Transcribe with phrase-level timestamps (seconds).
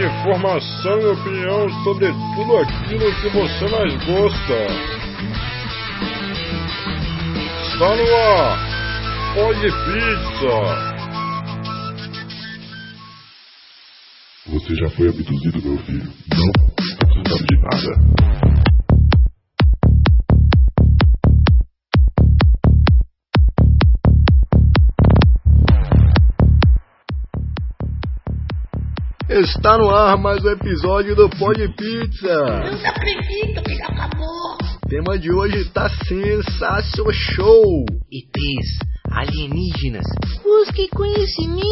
[0.00, 4.66] Informação e opinião sobre tudo aquilo que você mais gosta.
[7.66, 8.58] Está no ar.
[9.34, 10.90] Pode Pizza.
[14.46, 16.10] Você já foi abduzido, meu filho?
[16.34, 16.50] Não?
[16.78, 18.49] Você não sabe de nada.
[29.40, 32.28] Está no ar mais um episódio do Pod Pizza.
[32.28, 34.58] Eu não acredito que já acabou.
[34.84, 37.86] O tema de hoje está sensacional show.
[38.12, 38.78] ETs,
[39.10, 40.04] alienígenas,
[40.42, 41.64] busque conhecimento.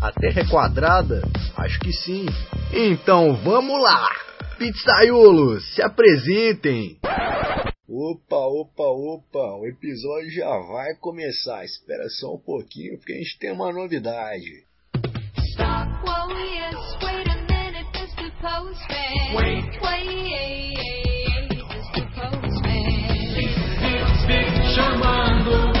[0.00, 1.20] A Terra é quadrada?
[1.54, 2.24] Acho que sim.
[2.72, 4.08] Então vamos lá.
[4.56, 6.96] Pizzaiulos, se apresentem.
[7.86, 11.62] Opa, opa, opa, o episódio já vai começar.
[11.62, 14.64] Espera só um pouquinho porque a gente tem uma novidade.
[15.54, 18.26] Stop, whoa, yes, wait a minute, Mr.
[18.42, 19.34] Postman.
[19.36, 20.78] Wait, wait,
[21.48, 22.02] Mr.
[22.16, 23.04] Postman.
[24.74, 25.73] chamando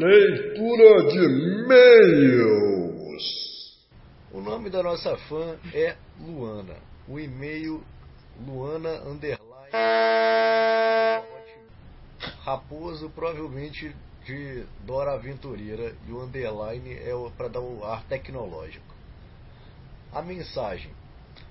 [0.00, 1.18] Leitura de
[1.64, 3.24] e-mails.
[4.30, 6.76] O nome da nossa fã é Luana.
[7.08, 7.82] O e-mail
[8.46, 9.40] Luana underline
[12.44, 13.92] Raposo provavelmente
[14.24, 18.94] de Dora Aventureira e o underline é para dar o ar tecnológico.
[20.12, 20.92] A mensagem: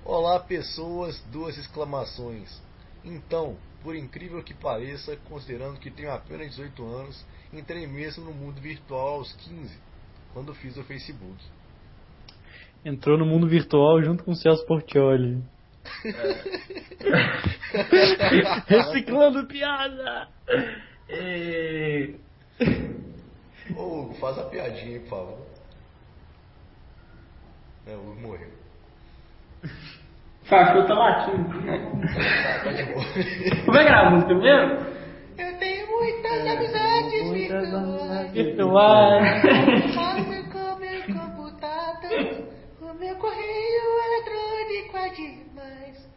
[0.05, 2.61] Olá pessoas, duas exclamações.
[3.03, 8.61] Então, por incrível que pareça, considerando que tenho apenas 18 anos, entrei mesmo no mundo
[8.61, 9.79] virtual aos 15,
[10.33, 11.37] quando fiz o Facebook.
[12.83, 15.41] Entrou no mundo virtual junto com o Celso Portioli.
[18.67, 20.27] Reciclando piada!
[21.09, 22.13] É...
[23.75, 25.47] Ô Hugo, faz a piadinha aí, por favor.
[27.87, 28.51] É, o Hugo morreu.
[30.43, 31.49] Fachou tá latindo.
[32.63, 33.03] Tá de boa.
[33.65, 34.96] Como é que era a música mesmo?
[35.97, 38.31] Muitas amizades virtuais.
[38.31, 39.95] Virtuais.
[39.95, 42.47] Falo com meu computador.
[42.81, 46.09] O meu correio eletrônico é demais.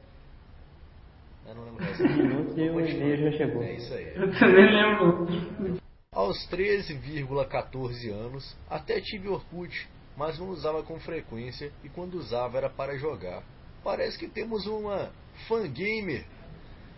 [1.49, 2.03] Eu não lembro dessa.
[2.03, 3.63] Minutos e o e-mail já chegou.
[3.63, 4.13] É isso aí.
[4.15, 5.81] Eu também lembro.
[6.13, 12.69] Aos 13,14 anos, até tive Orkut, mas não usava com frequência e quando usava era
[12.69, 13.43] para jogar.
[13.83, 15.11] Parece que temos uma
[15.49, 16.27] fangamer.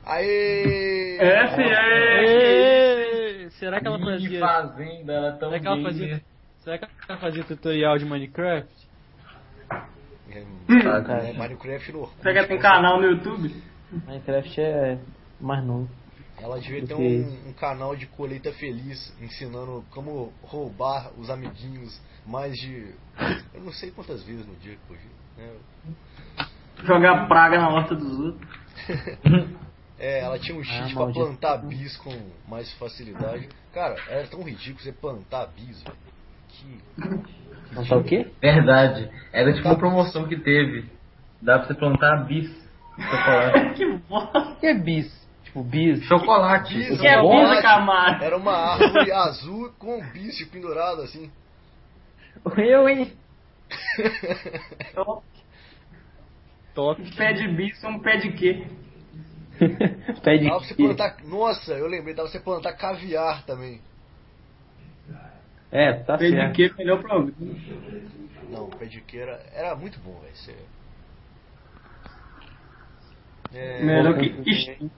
[0.04, 1.16] Aê!
[1.18, 3.48] Essa é.
[3.50, 4.40] Será que ela fazia.
[4.40, 6.22] Fazenda, ela é tão Será que ela fazia.
[6.58, 8.88] Será que ela fazia tutorial de Minecraft?
[10.30, 12.20] É, é Minecraft no Orkut.
[12.20, 13.54] Será que ela tem canal no YouTube?
[14.06, 14.98] Minecraft é
[15.40, 15.88] mais novo.
[16.40, 22.56] Ela devia ter um, um canal de colheita feliz ensinando como roubar os amiguinhos mais
[22.58, 22.94] de.
[23.54, 25.10] Eu não sei quantas vezes no dia que podia.
[25.36, 26.46] né?
[26.82, 28.48] Jogar praga na horta dos outros.
[30.02, 32.10] É, ela tinha um cheat Ah, pra plantar bis com
[32.48, 33.48] mais facilidade.
[33.72, 35.96] Cara, era tão ridículo você plantar bis, velho.
[36.48, 36.80] Que.
[37.72, 38.28] Não tá o quê?
[38.40, 39.08] Verdade.
[39.32, 40.90] Era tipo uma promoção que teve.
[41.40, 42.50] Dá pra você plantar bis.
[42.98, 43.74] Chocolate.
[43.78, 44.38] que bosta.
[44.40, 45.28] O que é bis?
[45.44, 46.04] Tipo, bis.
[46.04, 46.74] Chocolate.
[46.74, 47.62] Bis, Que é um chocolate.
[47.62, 48.24] Camargo?
[48.24, 51.30] Era uma árvore azul com um bicho pendurado assim.
[52.56, 53.12] Eu, hein?
[56.74, 57.00] Top.
[57.02, 58.66] Um pé de bicho, um pé de quê?
[60.22, 61.16] Pé de pra você plantar.
[61.24, 63.80] Nossa, eu lembrei, dava pra você plantar caviar também.
[65.70, 66.54] É, tá Pé de certo.
[66.54, 66.74] quê?
[66.78, 67.32] Melhor programa.
[68.50, 70.36] Não, pé de que era, era muito bom, velho.
[70.36, 70.56] Você...
[73.54, 74.26] É, Melhor que.
[74.50, 74.90] Ixi,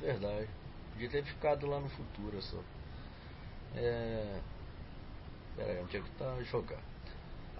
[0.00, 0.48] verdade.
[0.92, 2.58] Podia ter ficado lá no futuro só.
[3.76, 4.40] É.
[5.56, 6.80] Pera aí, onde é que tá jogar?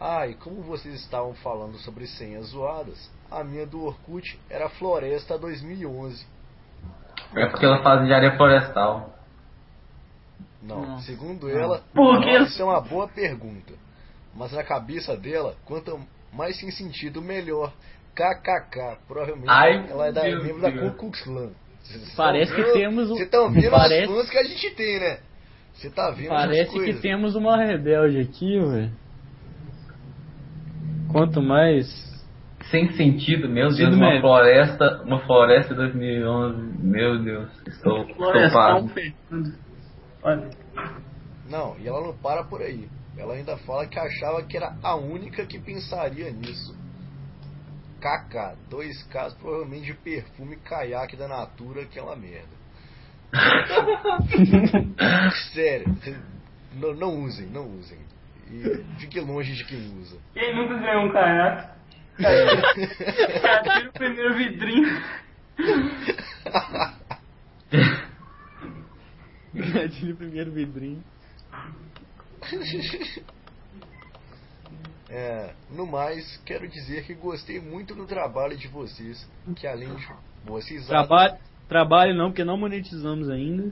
[0.00, 5.38] Ah, e como vocês estavam falando sobre senhas zoadas, a minha do Orkut era Floresta
[5.38, 6.26] 2011.
[7.34, 9.11] É porque ela faz engenharia florestal.
[10.62, 10.99] Não, Não.
[11.00, 12.38] segundo ela, Por quê?
[12.38, 13.73] isso é uma boa pergunta.
[14.34, 15.99] Mas na cabeça dela, quanto
[16.32, 17.73] mais sem sentido, melhor.
[18.14, 18.99] KKK.
[19.08, 20.93] Provavelmente Ai, ela é da, meu membro da Deus.
[20.93, 21.50] Ku Klux Klan.
[21.82, 25.00] Vocês Parece que temos um- Vocês estão vendo parece- as fãs que a gente tem,
[25.00, 25.19] né?
[25.73, 28.93] Você tá vendo Parece que temos uma rebelde aqui, velho.
[31.11, 32.12] Quanto mais
[32.72, 34.22] sem sentido, meu Deus, Sentido uma médio.
[34.22, 38.88] floresta, uma floresta 2011, meu Deus, estou, estou.
[38.88, 39.54] Fernando.
[40.22, 40.50] Olha.
[41.50, 42.88] Não, e ela não para por aí.
[43.16, 46.74] Ela ainda fala que achava que era a única que pensaria nisso.
[48.00, 52.62] KK, dois casos provavelmente de perfume caiaque da Natura, aquela merda.
[55.52, 55.94] Sério,
[56.75, 57.98] não, não usem, não usem.
[58.50, 60.16] E fique longe de quem usa.
[60.32, 61.81] Quem nunca ganhou um caiaque?
[63.42, 65.02] Atira o primeiro vidrinho.
[69.90, 71.02] Tira o primeiro vidrinho.
[75.14, 80.08] É, no mais, quero dizer que gostei muito do trabalho de vocês, que além de
[80.42, 81.36] vocês Trabalho,
[81.68, 83.70] trabalho não, porque não monetizamos ainda.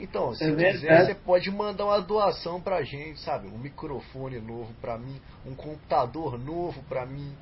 [0.00, 3.46] Então, se É quiser, você pode mandar uma doação pra gente, sabe?
[3.48, 7.36] Um microfone novo pra mim, um computador novo pra mim,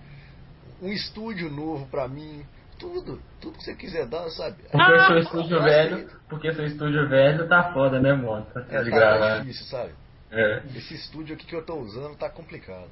[0.82, 2.42] um estúdio novo pra mim,
[2.78, 4.56] tudo, tudo que você quiser dar, sabe?
[4.70, 8.46] Porque seu estúdio velho, porque seu estúdio velho tá foda, né, mano?
[8.52, 9.38] Tá É, de tá gravar.
[9.40, 9.90] difícil, sabe?
[10.30, 10.62] É.
[10.74, 12.88] Esse estúdio aqui que eu tô usando tá complicado.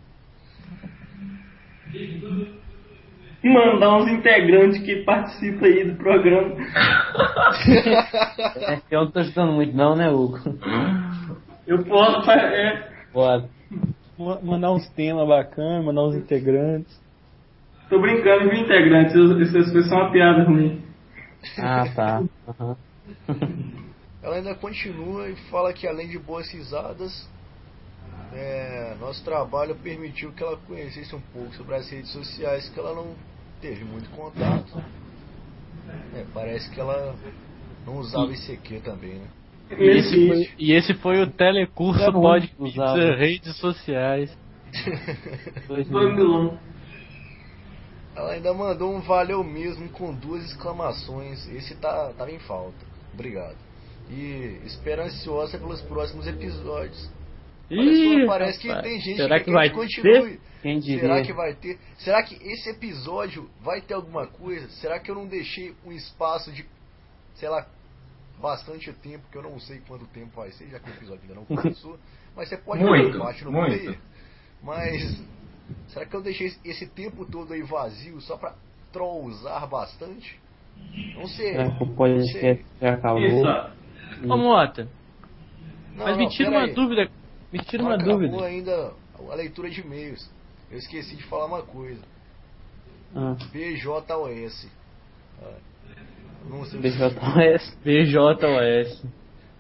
[3.43, 6.55] Mandar uns integrantes que participam aí do programa.
[8.57, 10.39] É, eu não tô ajudando muito não, né, Hugo?
[11.67, 12.29] Eu posso.
[12.31, 12.89] É.
[14.19, 17.01] Ma- Mandar uns temas bacanas, mandar uns integrantes.
[17.95, 19.15] Tô brincando, viu, integrantes?
[19.15, 20.83] Isso foi só uma piada ruim.
[21.59, 22.23] Ah, tá.
[22.49, 22.77] Aham.
[24.23, 27.29] Ela ainda continua e fala que além de boas risadas,
[28.33, 32.95] é, nosso trabalho permitiu que ela conhecesse um pouco sobre as redes sociais que ela
[32.95, 33.15] não
[33.61, 34.83] teve muito contato.
[36.15, 37.15] É, parece que ela
[37.87, 39.27] não usava ICQ também, né?
[39.71, 42.55] E esse, foi, e esse foi o telecurso Pode.
[43.17, 44.37] Redes Sociais.
[45.69, 46.17] Dois Foi mil.
[46.17, 46.59] Milão.
[48.15, 51.49] Ela ainda mandou um valeu mesmo com duas exclamações.
[51.49, 52.77] Esse tá, tava em falta.
[53.13, 53.57] Obrigado.
[54.11, 57.11] E espera ansiosa pelos próximos episódios.
[57.71, 60.39] Olha Ih, só, parece que tem gente será que, que vai continue.
[60.65, 61.23] Quem Será diria?
[61.23, 61.79] que vai ter?
[61.99, 64.67] Será que esse episódio vai ter alguma coisa?
[64.71, 66.65] Será que eu não deixei um espaço de,
[67.35, 67.67] sei lá,
[68.41, 71.35] bastante tempo, que eu não sei quanto tempo vai ser, já que o episódio ainda
[71.35, 71.99] não começou.
[72.35, 73.99] Mas você pode Muito, bate no muito.
[74.63, 75.23] Mas
[75.89, 78.55] será que eu deixei esse tempo todo aí vazio só pra
[78.93, 80.39] trollzar bastante?
[81.17, 81.53] Não sei.
[81.53, 83.21] Será que o podcast já acabou?
[83.25, 84.29] Isso.
[84.29, 84.89] Ô Mota,
[85.97, 86.73] Não, mas não, me tira uma aí.
[86.75, 87.09] dúvida.
[87.53, 88.45] Me tira Não uma acabou dúvida.
[88.45, 88.93] ainda
[89.31, 90.31] a leitura de e-mails.
[90.71, 92.03] Eu esqueci de falar uma coisa.
[93.15, 94.69] Ah, BJOS.
[96.49, 97.79] Não sei o que BJS.
[97.85, 99.05] BJOS.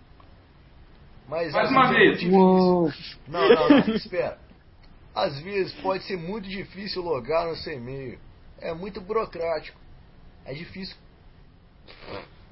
[1.29, 2.19] Mas Mais às uma vezes é vez.
[2.19, 2.93] difícil.
[3.29, 4.37] Não, não, não, espera.
[5.15, 8.19] Às vezes pode ser muito difícil logar no seu e-mail.
[8.61, 9.79] É muito burocrático.
[10.45, 10.97] É difícil.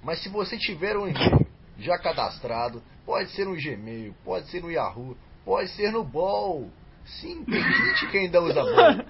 [0.00, 1.44] Mas se você tiver um e-mail
[1.76, 6.70] já cadastrado, pode ser no Gmail, pode ser no Yahoo, pode ser no Ball.
[7.18, 9.04] Sim, tem gente que ainda usa Ball.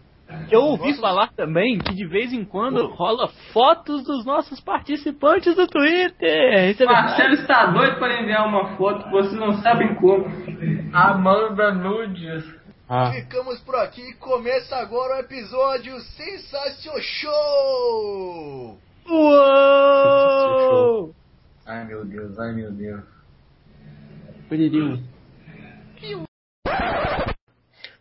[0.51, 1.01] Eu ouvi Nossa.
[1.01, 6.71] falar também que de vez em quando rola fotos dos nossos participantes do Twitter.
[6.71, 10.25] Isso é Marcelo está doido para enviar uma foto, vocês não sabem como.
[10.93, 12.45] Amanda Nudes.
[12.89, 18.79] Ah, Ficamos por aqui e começa agora o episódio Sensacional Show!
[19.09, 20.43] Uou!
[21.65, 23.05] Ai meu Deus, ai meu Deus.
[24.49, 25.01] Poderiam.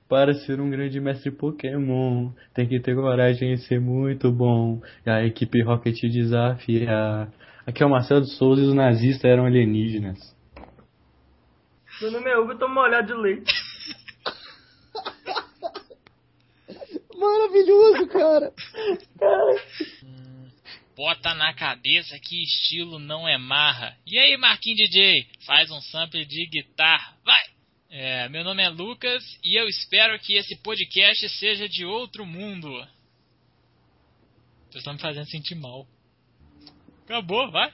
[0.09, 4.81] Para ser um grande mestre Pokémon, tem que ter coragem e ser muito bom.
[5.05, 7.31] E a equipe Rocket desafia.
[7.65, 10.35] Aqui é o Marcelo de Souza e os nazistas eram alienígenas.
[12.01, 13.53] Meu nome é Hugo, toma uma olhada de leite.
[17.15, 18.51] Maravilhoso, cara!
[21.01, 23.97] Bota na cabeça que estilo não é marra.
[24.05, 27.43] E aí, Marquinhos DJ, faz um sample de guitarra, vai!
[27.89, 32.69] É, meu nome é Lucas e eu espero que esse podcast seja de outro mundo.
[34.69, 35.87] Vocês estão me fazendo sentir mal.
[37.03, 37.73] Acabou, vai!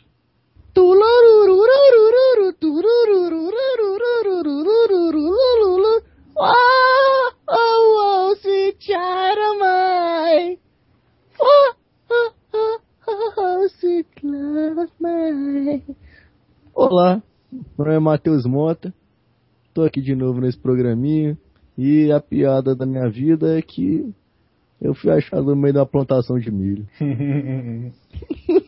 [16.76, 18.94] Olá, meu nome é Matheus Mota,
[19.74, 21.36] tô aqui de novo nesse programinha.
[21.76, 24.14] E a piada da minha vida é que
[24.80, 26.88] eu fui achado no meio da plantação de milho.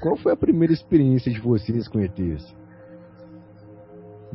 [0.00, 2.54] Qual foi a primeira experiência de vocês com ETs?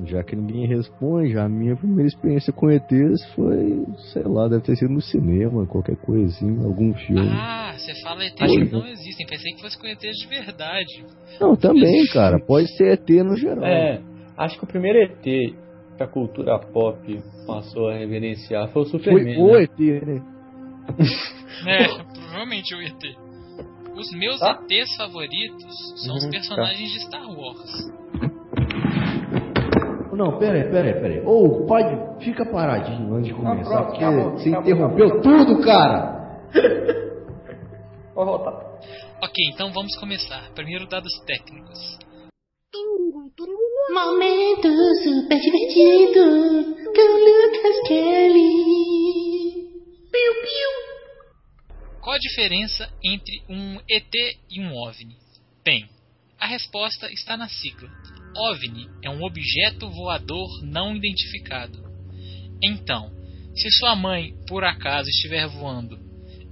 [0.05, 4.75] Já que ninguém responde, a minha primeira experiência com ETs foi, sei lá, deve ter
[4.75, 7.29] sido no cinema, qualquer assim, algum filme.
[7.29, 9.27] Ah, você fala ETs que- não existem.
[9.27, 11.05] Pensei que fosse com ETs de verdade.
[11.39, 13.63] Não, também, cara, pode ser ET no geral.
[13.65, 14.01] É,
[14.43, 15.55] acho que o primeiro ET que
[16.03, 19.37] a cultura pop passou a reverenciar foi o foi Superman.
[19.39, 19.63] o né?
[19.63, 20.21] ET, né?
[21.67, 23.17] É, provavelmente o ET.
[23.95, 24.59] Os meus Tá.
[24.69, 25.73] ETs favoritos
[26.05, 27.91] são os Uhum, personagens de Star Wars.
[30.13, 31.21] Não, pera aí, pera aí, pera aí.
[31.25, 36.39] Ô, pode, fica paradinho antes de começar, pronto, porque acabou, você acabou, interrompeu tudo, cara!
[38.13, 38.53] Vou voltar.
[39.21, 40.49] Ok, então vamos começar.
[40.53, 41.97] Primeiro, dados técnicos.
[43.93, 44.69] Momento
[45.03, 46.23] super divertido
[46.95, 49.67] com Lucas Kelly.
[50.09, 50.71] Piu, piu.
[51.99, 54.13] Qual a diferença entre um ET
[54.49, 55.17] e um OVNI?
[55.65, 55.89] Bem,
[56.39, 57.89] a resposta está na sigla.
[58.37, 61.77] OVNI é um objeto voador não identificado.
[62.63, 63.11] Então,
[63.53, 65.99] se sua mãe por acaso estiver voando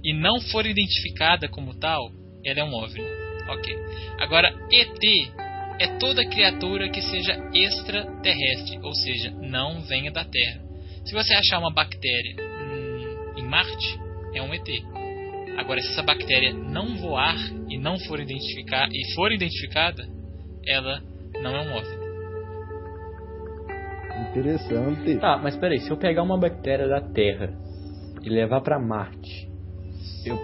[0.04, 2.12] e não for identificada como tal,
[2.44, 3.30] ela é um OVNI.
[3.48, 3.74] Ok.
[4.18, 5.39] Agora, ET
[5.80, 10.60] é toda criatura que seja extraterrestre, ou seja, não venha da Terra.
[11.06, 13.98] Se você achar uma bactéria hum, em Marte,
[14.34, 14.68] é um ET.
[15.56, 17.36] Agora, se essa bactéria não voar
[17.68, 20.06] e não for identificar e for identificada,
[20.66, 21.02] ela
[21.40, 22.00] não é um OVNI.
[24.30, 25.16] Interessante.
[25.16, 27.54] Tá, mas peraí, se eu pegar uma bactéria da Terra
[28.22, 29.48] e levar pra Marte,
[30.26, 30.38] eu,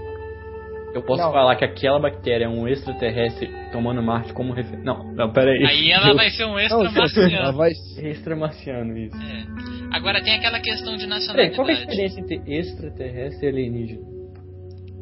[0.97, 1.33] eu posso Não.
[1.33, 4.85] falar que aquela bactéria é um extraterrestre tomando Marte como referência.
[4.85, 5.65] Não, não, peraí.
[5.65, 7.57] Aí ela Eu- vai ser um Não, extra ela marciano.
[7.57, 7.71] vai...
[7.99, 9.17] Extramarciano, isso.
[9.17, 9.97] É.
[9.97, 11.91] Agora tem aquela questão de Peraí, qual é a nacionalidade.
[11.91, 14.01] diferença entre extraterrestre e alienígena?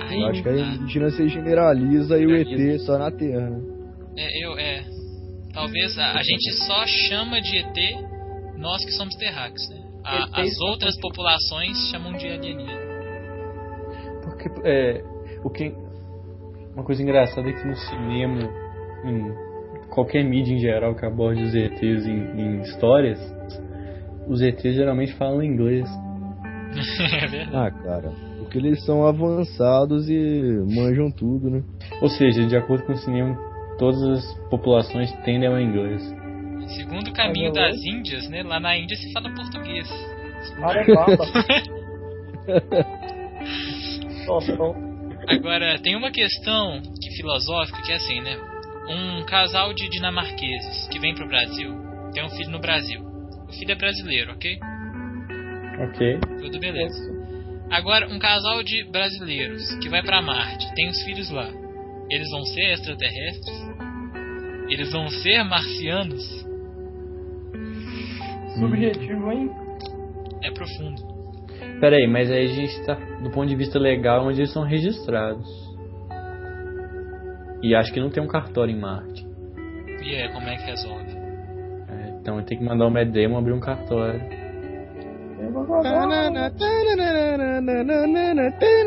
[0.01, 2.35] Aí, Eu acho que a indígena se generaliza e o.
[2.37, 3.61] ET só na Terra, né?
[4.19, 4.83] É, eu, é.
[5.53, 7.77] Talvez a, a gente só chama de ET
[8.59, 9.77] nós que somos terráqueos, né?
[10.05, 12.83] A- as outras populações chamam de alienígena.
[14.23, 15.03] Porque é,
[15.45, 15.73] o que
[16.75, 18.51] uma coisa engraçada é que no cinema,
[19.05, 23.19] em qualquer mídia em geral que aborde os ETs em, em histórias,
[24.27, 25.89] os ETs geralmente falam inglês.
[27.33, 27.57] é.
[27.57, 31.63] Ah, cara, Porque eles são avançados e manjam tudo, né?
[32.03, 33.39] Ou seja, de acordo com o cinema,
[33.79, 36.03] todas as populações tendem ao inglês.
[36.77, 38.43] Segundo o caminho das Índias, né?
[38.43, 39.89] Lá na Índia se fala português.
[40.61, 41.17] Arebaba.
[44.27, 44.75] Tostão.
[45.27, 48.37] Agora, tem uma questão que filosófica que é assim, né?
[48.89, 51.75] Um casal de dinamarqueses que vem pro Brasil
[52.13, 53.01] tem um filho no Brasil.
[53.49, 54.59] O filho é brasileiro, ok?
[55.81, 56.19] Ok.
[56.41, 57.13] Tudo beleza.
[57.71, 61.49] Agora, um casal de brasileiros que vai pra Marte, tem os filhos lá.
[62.11, 63.75] Eles vão ser extraterrestres?
[64.69, 66.47] Eles vão ser marcianos?
[68.59, 69.51] Subjetivo, hein?
[70.43, 71.14] É profundo.
[71.85, 74.63] Pera aí, mas aí a gente tá do ponto de vista legal onde eles são
[74.63, 75.47] registrados.
[77.63, 79.23] E acho que não tem um cartório em Marte.
[80.03, 81.15] E é, como é que resolve?
[81.91, 84.19] É, então tem que mandar o Damon abrir um cartório.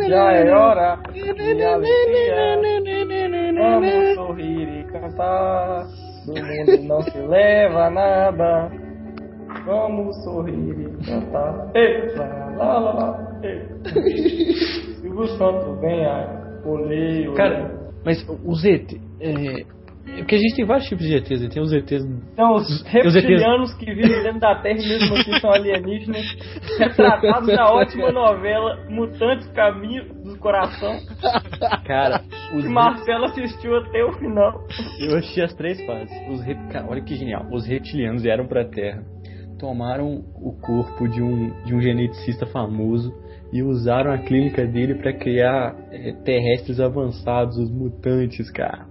[0.10, 2.58] Já é hora de alegria.
[3.60, 5.86] Vamos sorrir e cantar.
[6.26, 8.72] Do mundo não se leva nada.
[9.68, 11.70] Vamos sorrir e cantar.
[11.76, 13.40] Ei, lá, lá, lá.
[13.44, 13.66] Ei.
[15.02, 16.06] Silvio Santos vem.
[16.66, 17.36] Olê, olê.
[17.36, 17.72] Cara,
[18.04, 18.94] mas os ET.
[19.20, 19.62] É,
[20.10, 21.42] é porque a gente tem vários tipos de ETs.
[21.42, 21.50] né?
[21.50, 22.04] Tem os ETs.
[22.34, 26.26] Então, os reptilianos que vivem dentro da Terra e mesmo assim são alienígenas,
[26.80, 30.94] retratados na ótima novela Mutantes Caminho do Coração,
[31.86, 32.22] Cara,
[32.56, 34.64] os que Marcelo assistiu até o final.
[35.00, 36.12] Eu achei as três fases.
[36.30, 36.58] Os rep...
[36.72, 37.46] Cara, olha que genial.
[37.52, 39.04] Os reptilianos vieram pra Terra,
[39.58, 43.14] tomaram o corpo de um, de um geneticista famoso
[43.52, 48.86] e usaram a clínica dele pra criar eh, terrestres avançados, os mutantes, cara.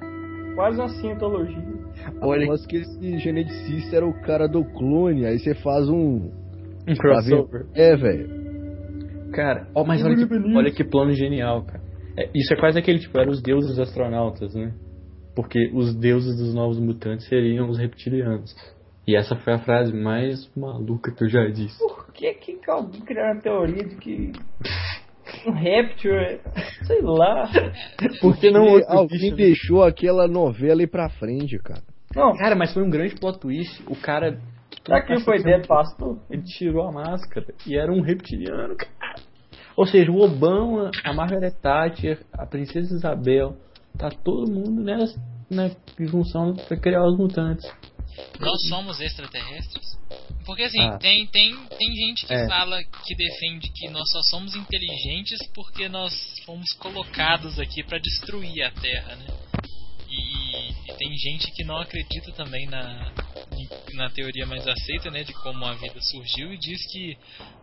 [0.55, 1.77] Quase uma cientologia.
[2.23, 6.31] Olha, mas que esse geneticista era o cara do clone, aí você faz um.
[6.89, 7.67] Um crossover.
[7.75, 8.47] É, velho.
[9.33, 11.83] Cara, ó, mas olha que, olha que plano genial, cara.
[12.17, 14.73] É, isso é quase aquele tipo, eram os deuses astronautas, né?
[15.35, 18.55] Porque os deuses dos novos mutantes seriam os reptilianos.
[19.07, 21.79] E essa foi a frase mais maluca que eu já disse.
[21.79, 24.33] Por que que alguém criaram a teoria de que
[25.47, 26.41] um réptil é...
[26.85, 27.49] Sei lá.
[28.21, 29.37] Porque não Porque alguém bicho, né?
[29.37, 31.83] deixou aquela novela ir pra frente, cara.
[32.15, 33.83] Não, Cara, mas foi um grande plot twist.
[33.87, 34.41] O cara.
[34.85, 36.19] será que foi ideia do pastor?
[36.31, 39.21] Ele tirou a máscara e era um reptiliano, cara.
[39.77, 43.57] Ou seja, o Obama, a Margaret Thatcher, a Princesa Isabel,
[43.99, 47.71] tá todo mundo nessa na junção pra criar os mutantes.
[48.39, 49.97] Nós somos extraterrestres?
[50.45, 50.99] Porque assim, Ah.
[50.99, 52.47] tem, tem, tem gente que É.
[52.47, 56.13] fala que defende que nós só somos inteligentes porque nós
[56.45, 59.27] fomos colocados aqui pra destruir a Terra, né?
[60.09, 63.13] E, e tem gente que não acredita também na,
[63.95, 67.17] na teoria mais aceita, né, de como a vida surgiu e diz que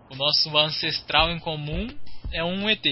[0.10, 1.88] o nosso ancestral em comum
[2.34, 2.84] é um ET.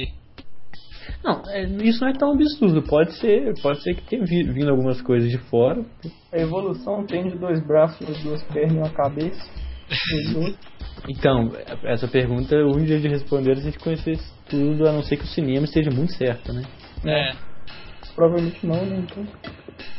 [1.23, 2.81] Não, é, isso não é tão absurdo.
[2.83, 5.83] Pode ser, pode ser que tenha vi- vindo algumas coisas de fora.
[6.31, 9.49] A evolução tem de dois braços, duas pernas e uma cabeça.
[11.09, 11.51] Então,
[11.83, 15.03] essa pergunta, o único jeito de responder é se a gente conhecesse tudo, a não
[15.03, 16.63] ser que o cinema esteja muito certo, né?
[17.05, 17.31] É.
[18.15, 19.03] Provavelmente não, né?
[19.03, 19.25] Então.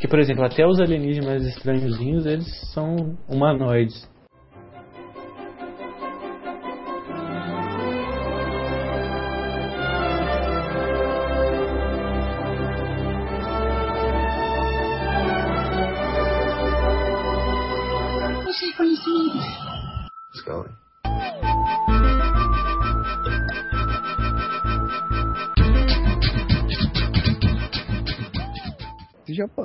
[0.00, 4.08] Que, por exemplo, até os alienígenas mais estranhozinhos, eles são humanoides.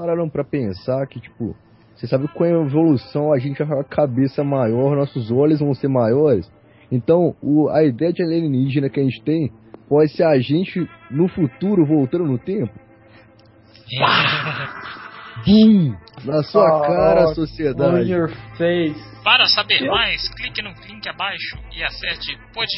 [0.07, 1.53] Pararam pra pensar que, tipo,
[1.93, 5.59] você sabe com a evolução a gente vai ficar com a cabeça maior, nossos olhos
[5.59, 6.49] vão ser maiores?
[6.89, 9.51] Então, o, a ideia de alienígena que a gente tem
[9.89, 12.73] pode ser a gente no futuro voltando no tempo?
[15.45, 15.95] Bum!
[16.25, 18.09] Na sua Ah, cara, on sociedade.
[18.11, 18.95] your face.
[19.23, 22.71] Para saber mais, clique no link abaixo e acerte pode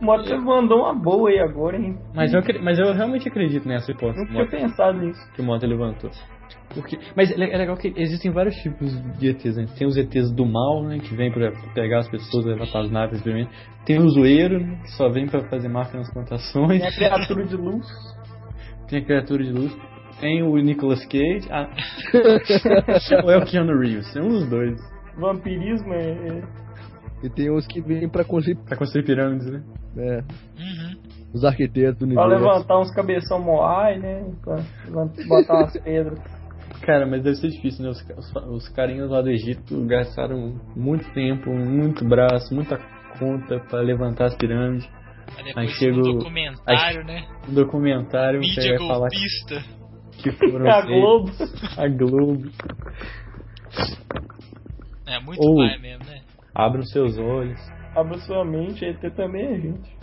[0.00, 1.98] O Moto mandou uma boa aí agora, hein?
[2.14, 5.20] Mas eu, mas eu realmente acredito nessa hipótese Não o tinha Mota- pensado nisso.
[5.34, 6.10] que o Mota levantou.
[6.74, 9.66] Porque, mas é le- é legal que existem vários tipos de ETs, né?
[9.76, 10.98] Tem os ETs do mal, né?
[11.00, 13.50] Que vem pra pegar as pessoas, levar as naves, experimento.
[13.84, 16.80] Tem o zoeiro, né, que só vem pra fazer marca nas plantações.
[16.80, 17.86] Tem a criatura de luz.
[18.88, 19.76] Tem a criatura de luz.
[20.20, 21.48] Tem o Nicolas Cage.
[21.50, 21.68] Ah.
[23.24, 24.14] Ou é o Keanu Reeves?
[24.16, 24.78] É um dos dois.
[25.18, 26.42] Vampirismo é.
[27.22, 29.62] E tem uns que vêm pra construir, Pra construir pirâmides, né?
[29.96, 30.96] É, Uhum.
[31.34, 32.44] os arquitetos do Pra universo.
[32.44, 34.24] levantar uns cabeção moai, né?
[34.42, 34.56] Pra
[35.28, 36.18] botar umas pedras.
[36.82, 37.90] Cara, mas deve ser difícil, né?
[37.90, 42.78] Os, os, os carinhas lá do Egito gastaram muito tempo, muito braço, muita
[43.18, 44.88] conta pra levantar as pirâmides.
[45.56, 47.26] Aí chega um o- documentário, aí- né?
[47.48, 49.64] Um documentário Mídia você vai falar golpista.
[50.22, 51.30] que foram A feitos- Globo.
[51.76, 52.50] A Globo.
[55.06, 56.20] É muito Ou- mesmo, né?
[56.54, 57.60] Abra os seus olhos.
[57.94, 59.96] Abra sua mente, ET também é gente.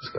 [0.00, 0.10] Você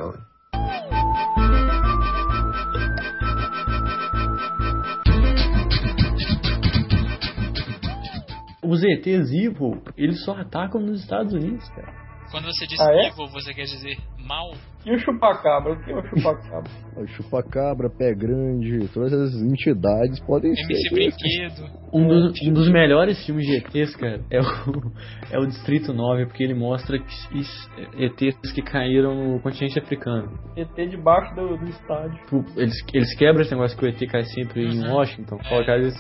[8.70, 11.92] Os ETs evil, eles só atacam nos Estados Unidos, cara.
[12.32, 13.08] Quando você diz Ah, é?
[13.08, 14.52] evil, você quer dizer mal?
[14.86, 15.74] E o chupacabra?
[15.74, 16.72] O que é o chupacabra?
[17.00, 20.94] O Chupacabra, Pé Grande, todas essas entidades podem MC ser.
[20.94, 21.70] Brinquedo.
[21.94, 24.44] Um dos, um dos melhores filmes de ETs, cara, é o,
[25.32, 30.38] é o Distrito 9, porque ele mostra ETs que caíram no continente africano.
[30.58, 32.20] ET debaixo do, do estádio.
[32.58, 35.96] Eles, eles quebram esse negócio que o ET cai sempre em Washington, colocaram eles,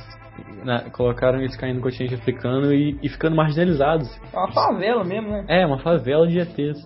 [0.63, 4.09] na- colocaram eles caindo no continente africano e, e ficando marginalizados.
[4.33, 5.45] É uma favela mesmo, né?
[5.47, 6.77] É, uma favela de ETs.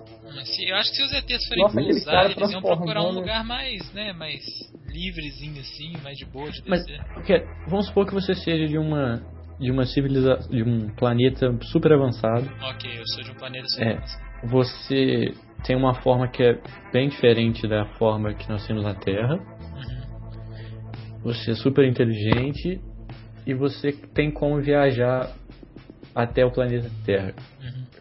[0.67, 3.19] Eu acho que se os ETs forem Nossa, cara eles iam procurar um né?
[3.19, 4.41] lugar mais, né, mais
[4.87, 7.03] livrezinho assim, mais de boa de Mas descer.
[7.13, 9.21] porque, vamos supor que você seja de uma
[9.59, 12.49] de uma civilização, de um planeta super avançado.
[12.71, 16.59] Ok, eu sou de um planeta É, super você tem uma forma que é
[16.91, 19.39] bem diferente da forma que nós temos na Terra.
[21.23, 22.81] Você é super inteligente
[23.45, 25.31] e você tem como viajar
[26.15, 27.33] até o planeta Terra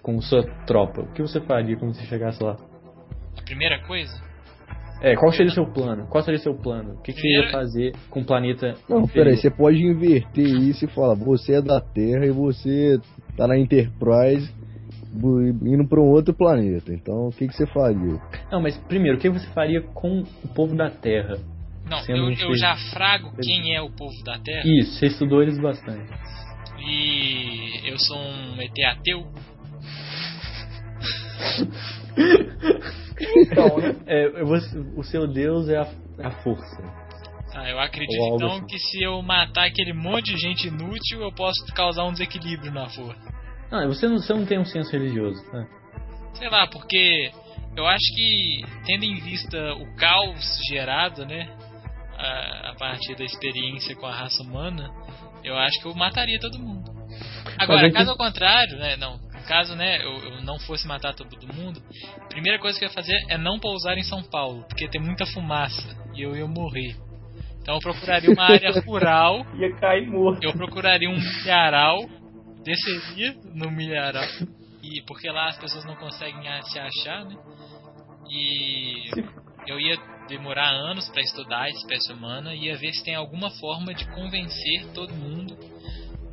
[0.02, 1.02] com sua tropa.
[1.02, 2.56] O que você faria quando você chegasse lá?
[3.38, 4.12] A primeira coisa,
[5.00, 6.06] É, qual seria o seu plano?
[6.06, 6.94] Qual seria o seu plano?
[6.94, 8.74] O que, que você ia fazer com o planeta?
[8.88, 9.12] Não, inferior?
[9.12, 13.00] peraí, você pode inverter isso e falar, você é da Terra e você
[13.36, 14.48] tá na Enterprise
[15.62, 16.92] indo pra um outro planeta.
[16.92, 18.20] Então, o que, que você faria?
[18.50, 21.36] Não, mas primeiro, o que você faria com o povo da Terra?
[21.92, 25.42] Não, eu, um eu já frago quem é o povo da Terra Isso, você estudou
[25.42, 26.10] eles bastante.
[26.78, 29.26] e eu sou um ET ateu.
[33.36, 33.76] Então?
[34.06, 34.58] É, vou-
[34.96, 35.88] o seu Deus é a,
[36.24, 36.82] a força.
[37.54, 38.66] Ah, eu acredito então assim.
[38.66, 42.88] que se eu matar aquele monte de gente inútil, eu posso causar um desequilíbrio na
[42.88, 43.20] força.
[43.70, 45.66] Não, você não, você não tem um senso religioso, né?
[46.34, 47.30] Sei lá, porque
[47.76, 51.48] eu acho que, tendo em vista o caos gerado, né,
[52.22, 54.88] a, a partir da experiência com a raça humana,
[55.44, 56.90] eu acho que eu mataria todo mundo.
[57.58, 61.36] Agora, que- caso ao contrário, né, não, caso, né, eu, eu não fosse matar todo
[61.52, 61.82] mundo,
[62.20, 65.00] a primeira coisa que eu ia fazer é não pousar em São Paulo, porque tem
[65.00, 66.96] muita fumaça e eu ia morrer.
[67.60, 70.42] Então eu procuraria uma área rural, Ia cair morto.
[70.42, 71.98] eu procuraria um milharal,
[72.64, 74.24] desceria no milharal,
[74.82, 77.36] e porque lá as pessoas não conseguem se achar, né?
[78.30, 79.10] E
[79.66, 79.96] eu ia
[80.28, 84.06] demorar anos para estudar a espécie humana e ia ver se tem alguma forma de
[84.12, 85.56] convencer todo mundo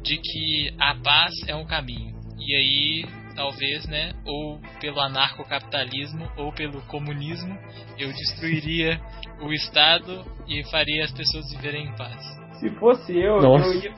[0.01, 2.15] de que a paz é um caminho.
[2.39, 7.57] E aí, talvez, né, ou pelo anarcocapitalismo ou pelo comunismo,
[7.97, 8.99] eu destruiria
[9.41, 12.19] o Estado e faria as pessoas viverem em paz.
[12.59, 13.65] Se fosse eu, Nossa.
[13.65, 13.93] eu ia,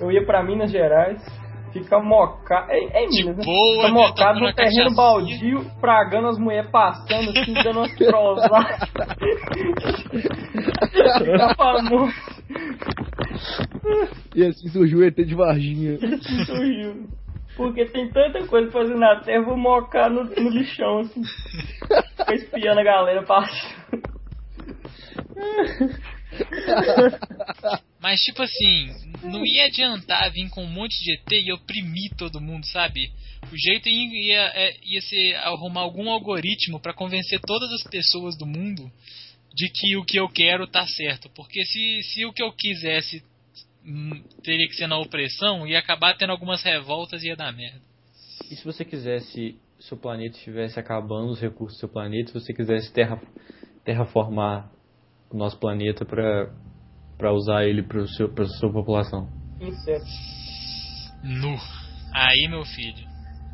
[0.00, 1.22] eu ia pra Minas Gerais,
[1.82, 2.70] ficar mocado.
[2.70, 3.44] É, é Minas, né?
[3.44, 3.90] boa, né?
[3.90, 8.90] mocado no terreno baldio, pragando as mulheres passando assim, dando umas trozadas.
[11.18, 12.12] Ficar famoso.
[14.34, 15.94] E assim surgiu o ET de Varginha.
[15.94, 17.08] Isso surgiu.
[17.56, 21.22] Porque tem tanta coisa pra fazer na terra, eu vou mocar no, no lixão, assim.
[22.16, 24.08] Ficar espiando a galera passando.
[28.00, 28.90] Mas, tipo assim,
[29.24, 33.10] não ia adiantar vir com um monte de ET e oprimir todo mundo, sabe?
[33.52, 38.36] O jeito ia, ia, é, ia ser arrumar algum algoritmo pra convencer todas as pessoas
[38.36, 38.90] do mundo
[39.54, 41.28] de que o que eu quero tá certo.
[41.30, 43.22] Porque se, se o que eu quisesse
[43.84, 47.80] hum, teria que ser na opressão, ia acabar tendo algumas revoltas e ia dar merda.
[48.50, 52.54] E se você quisesse, seu planeta estivesse acabando os recursos do seu planeta, se você
[52.54, 53.20] quisesse terra,
[53.84, 54.70] terraformar
[55.30, 56.50] o nosso planeta pra,
[57.16, 59.28] pra usar ele pra, seu, pra sua população?
[59.60, 60.06] Inseto.
[61.22, 61.56] Nu.
[62.14, 63.06] Aí, meu filho,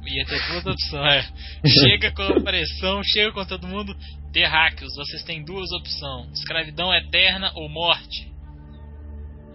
[0.07, 1.05] ia ter duas opções.
[1.05, 1.23] é.
[1.69, 3.95] Chega com a pressão, chega com todo mundo.
[4.33, 8.33] Terráqueos, vocês têm duas opções: escravidão eterna ou morte.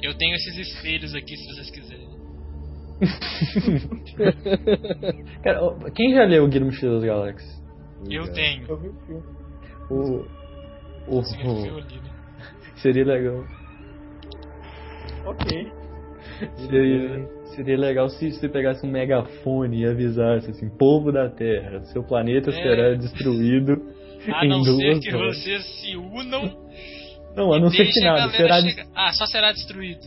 [0.01, 2.10] Eu tenho esses espelhos aqui se vocês quiserem.
[5.43, 7.60] Cara, quem já leu o Guia do das Galáxias?
[8.10, 8.65] Eu tenho.
[8.67, 9.23] Eu vi o filme.
[9.89, 10.25] O,
[11.10, 11.84] o, né?
[12.78, 13.43] seria legal.
[15.26, 15.72] Ok.
[16.69, 22.04] Seria, seria legal se você pegasse um megafone e avisasse assim, povo da Terra, seu
[22.04, 22.54] planeta É.
[22.54, 23.74] será destruído
[24.34, 25.38] A em não ser duas que horas.
[25.38, 26.58] vocês se unam
[27.36, 28.30] Não, a não ser que nada.
[28.32, 28.86] Será chegar.
[28.95, 30.02] Ah, só será destruído.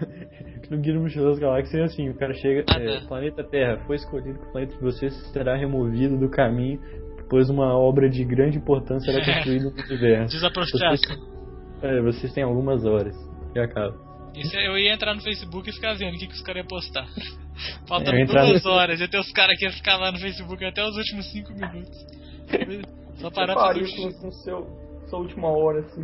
[0.70, 3.06] no Guia do Mochileiro das Galáxias é assim, o cara chega, Ah, é, tá.
[3.06, 6.80] planeta Terra, foi escolhido que o planeta de vocês será removido do caminho,
[7.28, 9.14] pois uma obra de grande importância É.
[9.24, 10.34] construída no universo.
[10.34, 10.90] Desapropriação.
[10.90, 13.14] Vocês, é, vocês têm algumas horas.
[13.54, 13.94] E acaba.
[14.34, 16.66] Isso eu ia entrar no Facebook e ficar vendo o que, que os caras iam
[16.66, 17.06] postar.
[17.86, 20.84] Faltando É, duas horas, ia ter os caras que iam ficar lá no Facebook até
[20.84, 22.06] os últimos cinco minutos.
[23.16, 24.66] Só parar pra com, com seu,
[25.08, 26.02] sua última hora, assim.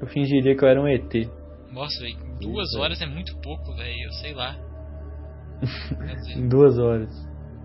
[0.00, 1.12] Eu fingiria que eu era um ET.
[1.72, 4.04] Nossa, velho, duas horas é muito pouco, velho.
[4.04, 4.56] Eu sei lá.
[5.60, 7.10] Dizer, duas horas.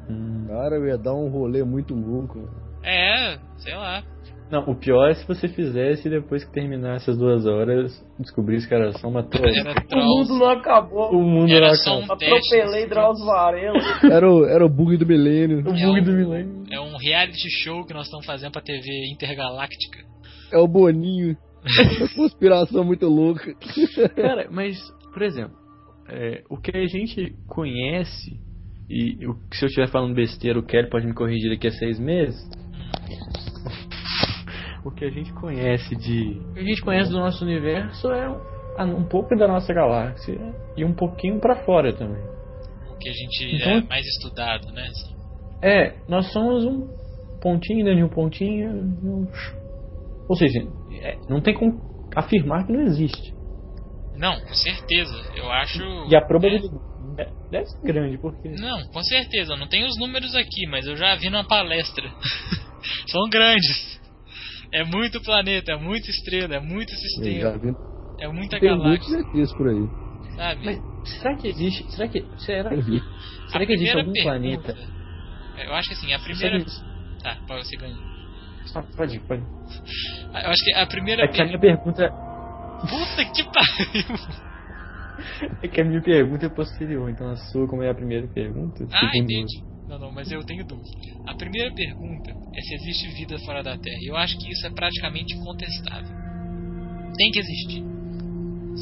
[0.10, 0.46] Hum.
[0.48, 2.50] Cara, eu ia dar um rolê muito louco.
[2.84, 4.04] É, sei lá.
[4.50, 8.66] Não, o pior é se você fizesse e depois que terminasse as duas horas, descobrisse
[8.66, 9.46] que era só uma troll.
[9.92, 11.12] O mundo não acabou.
[11.12, 12.18] O mundo Era um acabou.
[12.18, 12.56] teste.
[12.56, 13.78] Atropelei Drauzio Varela.
[14.10, 15.58] Era o, era o bug do milênio.
[15.58, 16.64] O É bug um- do milênio.
[16.72, 20.00] É um reality show que nós estamos fazendo pra TV intergaláctica.
[20.54, 21.36] É o Boninho.
[22.16, 23.54] Conspiração muito louca.
[24.16, 24.78] Cara, mas,
[25.14, 25.58] por exemplo,
[26.08, 28.40] é, o que a gente conhece,
[28.90, 32.00] e o, se eu estiver falando besteira, o Kelly pode me corrigir daqui a seis
[32.00, 32.38] meses.
[34.86, 36.40] O que a gente conhece de.
[36.52, 40.38] O que a gente conhece do nosso universo é um, um pouco da nossa galáxia
[40.78, 42.24] e um pouquinho pra fora também.
[42.90, 44.88] O que a gente Então- é mais estudado, né?
[45.62, 46.88] É, nós somos um
[47.42, 48.70] pontinho dentro de um pontinho.
[49.04, 49.28] um-
[50.30, 50.60] Ou seja,
[51.02, 51.82] é, não tem como
[52.16, 53.36] afirmar que não existe.
[54.16, 55.14] Não, com certeza.
[55.36, 55.84] Eu acho.
[56.10, 56.97] E a probabilidade é-
[57.52, 58.50] deve ser grande, porque.
[58.50, 59.54] Não, com certeza.
[59.54, 62.10] Eu não tenho os números aqui, mas eu já vi numa palestra.
[63.10, 63.98] São grandes.
[64.72, 67.74] É muito planeta, é muita estrela, é muito sistema, vi.
[68.20, 70.36] é muita Tem muitos galáxia, ETs por aí.
[70.36, 70.66] sabe?
[70.66, 70.80] Mas
[71.20, 71.92] será que existe.
[71.92, 72.20] Será que.
[72.40, 72.70] Será,
[73.50, 74.24] será que existe algum pergunta-
[74.74, 74.76] planeta?
[75.58, 76.64] Eu acho que assim, a primeira.
[77.24, 77.96] Tá, pode você ganhar.
[77.98, 79.42] que- Pode ir, pode.
[79.42, 79.46] ir.
[80.34, 81.24] Eu acho que a primeira.
[81.24, 82.10] É que a minha pergunta.
[82.82, 84.47] Puta que pariu!
[85.62, 88.88] É que a minha pergunta é posterior, então a sua, como é a primeira pergunta.
[88.92, 89.64] Ah, entendi.
[89.88, 90.90] Não, não, mas eu tenho dúvida.
[91.26, 94.00] A primeira pergunta é se existe vida fora da Terra.
[94.04, 96.16] Eu acho que isso é praticamente incontestável.
[97.18, 97.84] Tem que existir.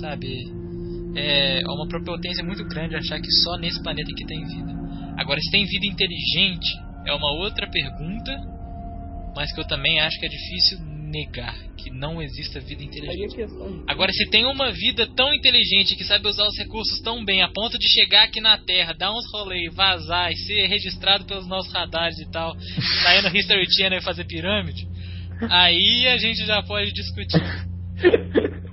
[0.02, 0.28] Sabe?
[1.16, 4.74] É uma propotência muito grande achar que só nesse planeta que tem vida.
[5.18, 6.68] Agora, se tem vida inteligente,
[7.06, 8.36] é uma outra pergunta,
[9.36, 13.38] mas que eu também acho que é difícil negar que não exista vida Aí inteligente.
[13.88, 17.48] Agora, se tem uma vida tão inteligente que sabe usar os recursos tão bem a
[17.48, 21.72] ponto de chegar aqui na Terra, dar uns rolês, vazar e ser registrado pelos nossos
[21.72, 22.56] radares e tal,
[23.04, 24.88] sair no History Channel e fazer pirâmide,
[25.50, 27.42] aí a gente já pode discutir.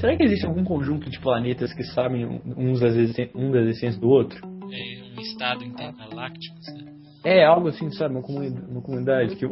[0.00, 2.94] Será que existe algum conjunto de planetas que sabem uns das,
[3.34, 4.38] um das essências do outro?
[4.70, 6.56] É um estado intergaláctico.
[6.72, 6.92] né?
[7.24, 8.14] É algo assim, sabe?
[8.14, 9.44] Uma comunidade, uma comunidade que.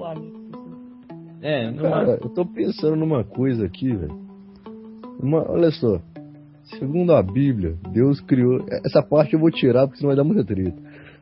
[1.42, 4.18] É, numa, Cara, eu tô pensando numa coisa aqui, velho.
[5.20, 6.00] Uma- Olha só.
[6.78, 8.64] Segundo a Bíblia, Deus criou.
[8.84, 10.76] Essa parte eu vou tirar porque senão vai dar muita treta.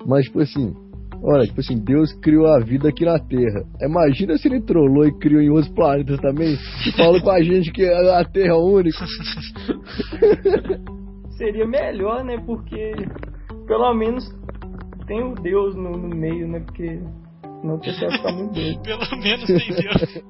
[0.06, 0.74] Mas, tipo assim.
[1.22, 3.64] Olha, tipo assim, Deus criou a vida aqui na Terra.
[3.80, 6.54] Imagina se ele trollou e criou em outros planetas também.
[6.86, 8.98] E falou com a gente que a Terra é única.
[11.38, 12.36] Seria melhor, né?
[12.44, 12.92] Porque
[13.66, 14.24] pelo menos
[15.06, 16.60] tem o Deus no, no meio, né?
[16.60, 17.00] Porque
[17.64, 18.82] não precisa ficar muito doido.
[18.84, 20.24] Pelo menos tem Deus.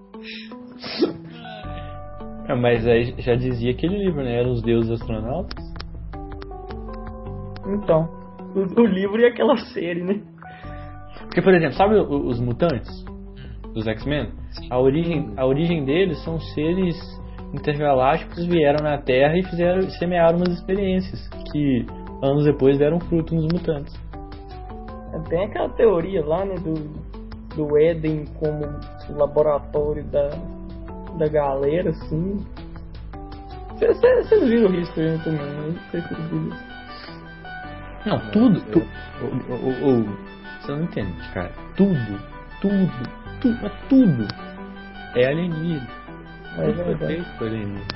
[2.49, 4.38] Ah, mas aí já dizia aquele livro, né?
[4.40, 5.64] Eram os deuses astronautas.
[7.66, 8.09] Então,
[8.55, 10.20] o, o livro e aquela série, né?
[11.23, 13.05] Porque, por exemplo, sabe o- os mutantes
[13.73, 14.29] dos X-Men?
[14.70, 16.94] A origem, a origem deles são seres
[17.53, 21.87] intergalácticos que vieram na Terra e fizeram semearam umas experiências que
[22.23, 23.94] anos depois deram fruto nos mutantes.
[25.29, 26.57] Tem aquela teoria lá, né?
[26.57, 26.75] Do,
[27.57, 28.62] do Éden como
[29.11, 30.29] laboratório da,
[31.19, 32.45] da galera, assim.
[33.79, 35.79] Vocês viram o History né, também, né?
[35.90, 36.57] Se vocês viram.
[38.07, 38.61] Não, tudo.
[38.73, 38.79] Tu,
[39.23, 40.19] o- o- o-
[40.61, 41.51] você não entende, cara.
[41.77, 42.21] Tudo,
[42.61, 42.90] tudo,
[43.40, 44.29] tudo, tudo
[45.17, 45.88] é alienígena.
[46.59, 47.87] É por alienígena.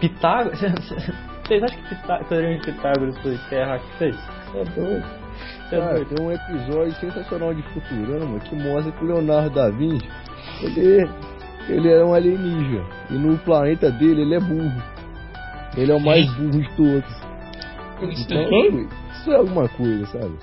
[0.00, 0.60] Pitágoras.
[1.44, 4.16] Vocês acham que Pitá- de Pitágoras foi terra que fez?
[4.54, 5.23] É doido.
[5.70, 10.08] É Cara, tem um episódio sensacional de Futurama que mostra que o Leonardo da Vinci,
[10.62, 11.08] ele,
[11.68, 12.84] ele era um alienígena.
[13.10, 14.82] E no planeta dele ele é burro.
[15.76, 17.24] Ele é o mais burro de todos.
[18.00, 18.88] Então, Quem?
[19.12, 20.34] isso é alguma coisa, sabe?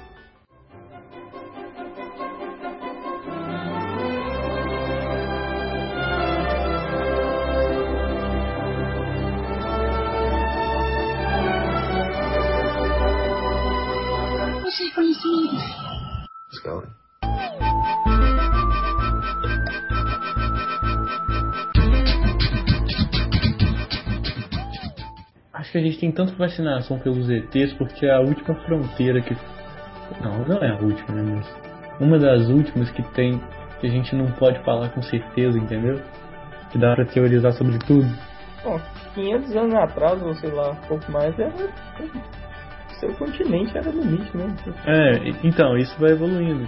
[26.02, 29.38] Tem tanta fascinação pelos ETs porque é a última fronteira que.
[30.22, 31.62] Não, não é a última, né, mas.
[32.00, 33.40] Uma das últimas que tem.
[33.80, 36.02] que a gente não pode falar com certeza, entendeu?
[36.72, 38.08] Que dá pra teorizar sobre tudo.
[38.64, 38.80] Bom,
[39.14, 41.54] 500 anos atrás, ou sei lá, um pouco mais, era.
[43.00, 44.56] Seu continente era limite, né?
[44.86, 46.68] É, então, isso vai evoluindo.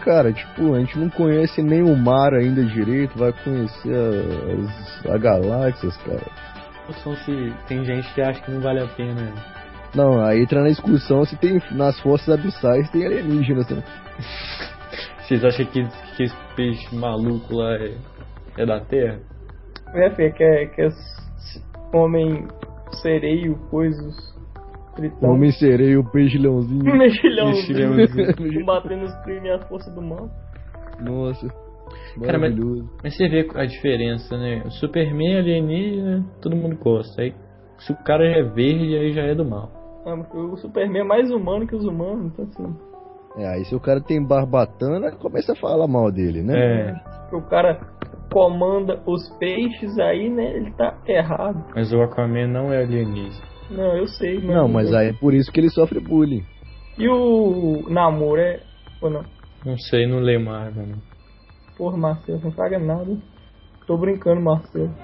[0.00, 5.18] Cara, tipo, a gente não conhece nem o mar ainda direito, vai conhecer as, a
[5.18, 6.55] galáxias, cara.
[7.02, 9.32] Só se tem gente que acha que não vale a pena.
[9.94, 13.82] Não, aí entra na discussão se tem nas forças abissais tem alienígenas, né?
[15.20, 15.82] Vocês acham que,
[16.16, 17.94] que esse peixe maluco lá é,
[18.58, 19.18] é da Terra?
[19.94, 20.88] É, filho, que é, que é
[21.92, 22.46] homem
[23.02, 24.14] sereio, coisas.
[24.94, 25.30] Tritão.
[25.30, 26.96] Homem sereio, peixe leãozinho.
[26.96, 28.60] Mexilhãozinho.
[28.60, 30.30] Combatendo os crimes e a força do mal.
[31.00, 31.65] Nossa.
[32.20, 32.90] Cara, mas, Maravilhoso.
[33.02, 34.62] mas você vê a diferença, né?
[34.64, 37.22] O Superman alienígena, todo mundo gosta.
[37.22, 37.34] Aí,
[37.78, 39.70] se o cara já é verde, aí já é do mal.
[40.04, 42.76] Mas o Superman é mais humano que os humanos, então assim.
[43.36, 46.54] É, aí se o cara tem barbatana, começa a falar mal dele, né?
[46.58, 47.78] É, o cara
[48.32, 50.56] comanda os peixes aí, né?
[50.56, 51.64] Ele tá errado.
[51.74, 53.44] mas o Aquaman não é alienígena.
[53.70, 54.56] Não, eu sei, mas.
[54.56, 56.44] Não, mas aí é por isso que ele sofre bullying.
[56.98, 58.60] E o namoro é.
[59.02, 59.22] Ou não?
[59.64, 61.15] Não sei, não lê Marvel, não.
[61.76, 63.16] Porra, Marcelo, não paga nada.
[63.86, 64.94] Tô brincando, Marcelo.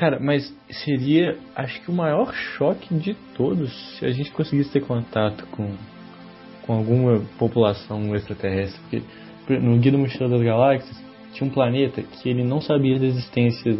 [0.00, 4.80] Cara, mas seria, acho que o maior choque de todos se a gente conseguisse ter
[4.80, 5.76] contato com,
[6.62, 9.04] com alguma população extraterrestre.
[9.40, 13.04] Porque no Guia do Mochila das Galáxias tinha um planeta que ele não sabia da
[13.04, 13.76] existência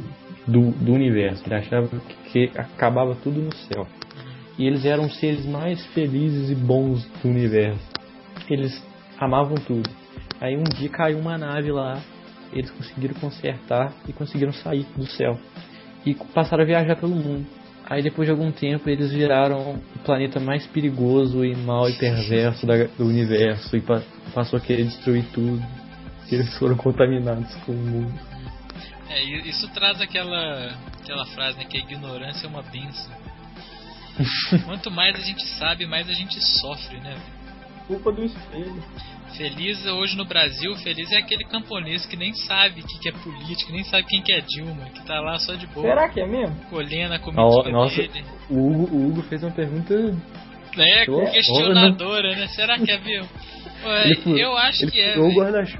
[0.46, 1.42] do, do universo.
[1.46, 3.86] Ele achava que, que acabava tudo no céu.
[4.58, 7.88] E eles eram os seres mais felizes e bons do universo.
[8.46, 8.78] Eles
[9.18, 9.88] amavam tudo.
[10.38, 11.98] Aí um dia caiu uma nave lá,
[12.52, 15.38] eles conseguiram consertar e conseguiram sair do céu
[16.04, 17.46] e passaram a viajar pelo mundo.
[17.88, 22.64] Aí depois de algum tempo eles viraram o planeta mais perigoso e mau e perverso
[22.64, 25.60] da- do universo e pa- passou a querer destruir tudo.
[26.30, 28.14] Eles foram contaminados com o mundo.
[29.08, 33.12] É, isso traz aquela, aquela frase, né, que a ignorância é uma benção.
[34.64, 37.16] Quanto mais a gente sabe, mais a gente sofre, né?
[37.90, 38.82] Culpa do espelho.
[39.36, 43.12] Feliz hoje no Brasil, feliz é aquele camponês que nem sabe o que, que é
[43.12, 46.20] política, nem sabe quem que é Dilma, que tá lá só de boa, Será que
[46.20, 46.54] é mesmo?
[46.68, 48.24] colhendo a Ó, comidinha nossa, dele.
[48.48, 49.94] o Hugo, o Hugo fez uma pergunta.
[50.76, 52.46] É, questionadora, né?
[52.48, 53.28] Será que é mesmo?
[53.84, 55.16] Ué, furou- eu acho ele que é.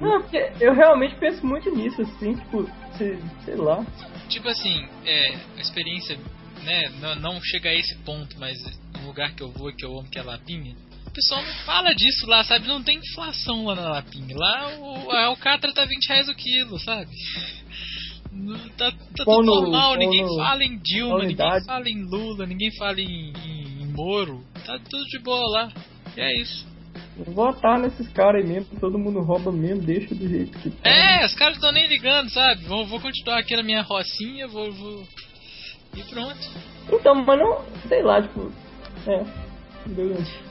[0.01, 2.68] Não, porque eu realmente penso muito nisso, assim, tipo,
[2.99, 3.85] se, sei lá.
[4.29, 6.18] Tipo assim, é, a experiência,
[6.64, 8.57] né, não, não chega a esse ponto, mas
[9.01, 10.75] no lugar que eu vou, que eu amo, que é Lapinha,
[11.11, 12.68] o pessoal não fala disso lá, sabe?
[12.68, 14.37] Não tem inflação lá na Lapinha.
[14.37, 17.11] Lá o, a alcatra tá 20 reais o quilo, sabe?
[18.33, 22.46] Não- Tá, tá tudo no- normal, ninguém no- fala em Dilma, ninguém fala em Lula,
[22.46, 24.44] ninguém fala em, em, em Moro.
[24.64, 25.73] Tá tudo de boa lá.
[26.16, 26.68] E é isso.
[27.27, 30.88] Votar nesses caras aí mesmo, todo mundo rouba mesmo, deixa do jeito que tá.
[30.88, 32.64] É, os caras estão nem ligando, sabe?
[32.64, 35.07] Vou, vou continuar aqui na minha rocinha, vou, vou.
[35.96, 36.38] E pronto.
[36.90, 38.51] Então, mas não, sei lá, tipo,
[39.07, 39.50] é.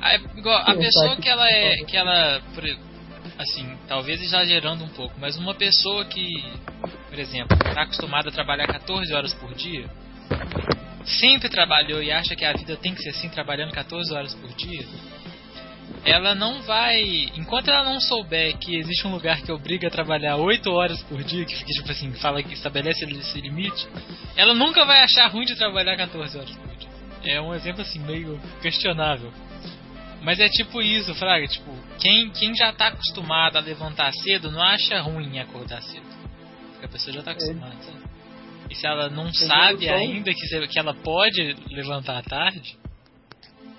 [0.01, 1.75] A, a Sim, pessoa que ela é.
[1.85, 2.41] que ela.
[3.37, 6.27] Assim, talvez exagerando um pouco, mas uma pessoa que,
[7.09, 9.89] por exemplo, está acostumada a trabalhar 14 horas por dia,
[11.05, 14.49] sempre trabalhou e acha que a vida tem que ser assim, trabalhando 14 horas por
[14.55, 14.85] dia,
[16.05, 17.01] ela não vai.
[17.35, 21.23] Enquanto ela não souber que existe um lugar que obriga a trabalhar 8 horas por
[21.23, 23.87] dia, que tipo assim, fala que estabelece esse limite,
[24.35, 26.68] ela nunca vai achar ruim de trabalhar 14 horas por dia.
[27.23, 29.31] É um exemplo assim, meio questionável.
[30.21, 34.61] Mas é tipo isso, Fraga, tipo, quem, quem já tá acostumado a levantar cedo não
[34.61, 36.05] acha ruim acordar cedo.
[36.71, 37.99] Porque a pessoa já tá acostumada, sabe?
[38.69, 42.77] E se ela não sabe ainda que, que ela pode levantar à tarde,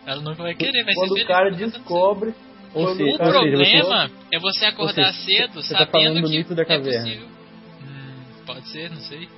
[0.06, 2.34] ela nunca vai querer, vai Quando ser o cara descobre.
[2.72, 6.54] Ou seja, o cara- problema é você acordar seja, cedo você tá sabendo do que
[6.54, 7.02] da é caverna.
[7.04, 7.28] possível.
[7.82, 9.28] Hum, pode ser, não sei.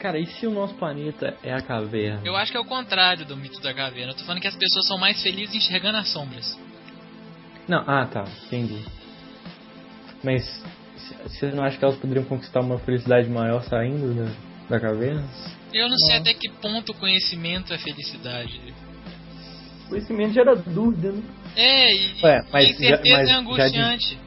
[0.00, 2.22] Cara, e se o nosso planeta é a caverna?
[2.24, 4.12] Eu acho que é o contrário do mito da caverna.
[4.12, 6.58] Eu tô falando que as pessoas são mais felizes enxergando as sombras.
[7.68, 8.82] Não, ah tá, entendi.
[10.24, 10.62] Mas
[11.24, 15.22] você não acha que elas poderiam conquistar uma felicidade maior saindo da, da caverna?
[15.72, 18.58] Eu não sei até que ponto o conhecimento é felicidade.
[19.88, 21.22] Conhecimento gera dúvida, né?
[21.56, 24.18] É, e, Ué, e mas a incerteza já- mas é já angustiante.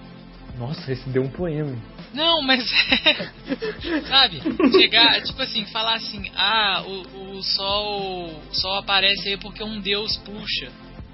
[0.58, 1.76] Nossa, esse deu um poema.
[2.14, 2.64] Não, mas
[4.08, 4.40] sabe,
[4.72, 10.16] chegar, tipo assim, falar assim, ah, o, o sol, sol aparece aí porque um deus
[10.18, 10.72] puxa.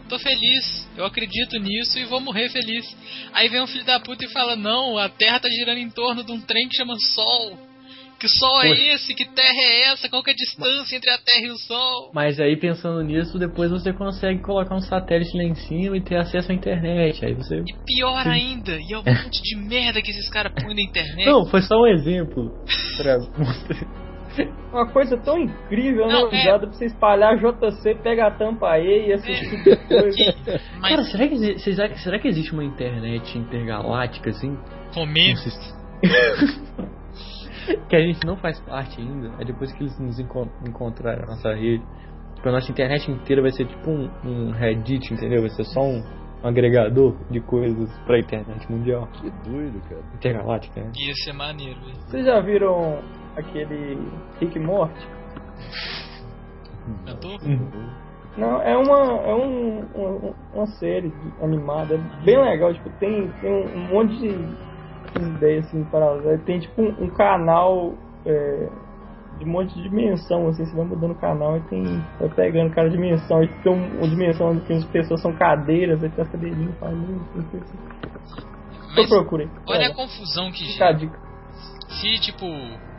[0.09, 2.83] Tô feliz, eu acredito nisso e vou morrer feliz.
[3.31, 6.23] Aí vem um filho da puta e fala, não, a Terra tá girando em torno
[6.23, 7.68] de um trem que chama Sol.
[8.19, 8.81] Que sol é Poxa.
[8.93, 9.15] esse?
[9.15, 10.09] Que terra é essa?
[10.09, 12.11] Qual que é a distância entre a Terra e o Sol?
[12.13, 16.17] Mas aí pensando nisso, depois você consegue colocar um satélite lá em cima e ter
[16.17, 17.23] acesso à internet.
[17.25, 17.63] Aí você.
[17.85, 21.25] Pior ainda, e é um monte de merda que esses caras põem na internet.
[21.25, 22.51] Não, foi só um exemplo.
[22.97, 23.17] Pra.
[24.71, 26.45] Uma coisa tão incrível, Não, né?
[26.45, 26.57] é.
[26.57, 30.35] Pra você espalhar JC, pega a tampa aí e esse tipo de coisa.
[30.79, 34.55] Mas Cara, será que, será, será que existe uma internet intergaláctica assim?
[34.93, 35.35] comer,
[37.77, 39.31] que a gente não faz parte ainda.
[39.39, 41.83] É depois que eles nos encon encontrarem a nossa rede.
[42.35, 45.41] Tipo, a nossa internet inteira vai ser tipo um, um Reddit, entendeu?
[45.41, 46.01] Vai ser só um,
[46.43, 49.07] um agregador de coisas pra internet mundial.
[49.13, 50.01] Que doido, cara.
[50.15, 50.91] Intergaláctica, né?
[50.95, 51.95] ia ser maneiro, velho.
[52.07, 52.99] Vocês já viram
[53.35, 53.97] aquele
[54.39, 55.07] Rick Morty?
[57.05, 57.37] Cantou?
[58.37, 58.97] Não, é uma
[59.27, 61.11] é um, uma, uma série
[61.41, 64.29] animada, é bem legal, tipo, tem, tem um, um monte de
[65.17, 66.41] ideias assim paralelas.
[66.43, 67.93] Tem tipo um, um canal
[68.25, 68.69] é,
[69.37, 71.83] de um monte de dimensão, assim, você vai mudando o canal e tem.
[72.19, 76.09] Vai pegando cada dimensão, e tem um, uma dimensão onde as pessoas são cadeiras, aí
[76.09, 79.07] tem as cadeirinhas faz muito, assim.
[79.07, 79.47] Procurei.
[79.67, 80.99] olha a Olha, confusão que fica a gera.
[80.99, 81.19] dica.
[81.89, 82.45] Se, tipo,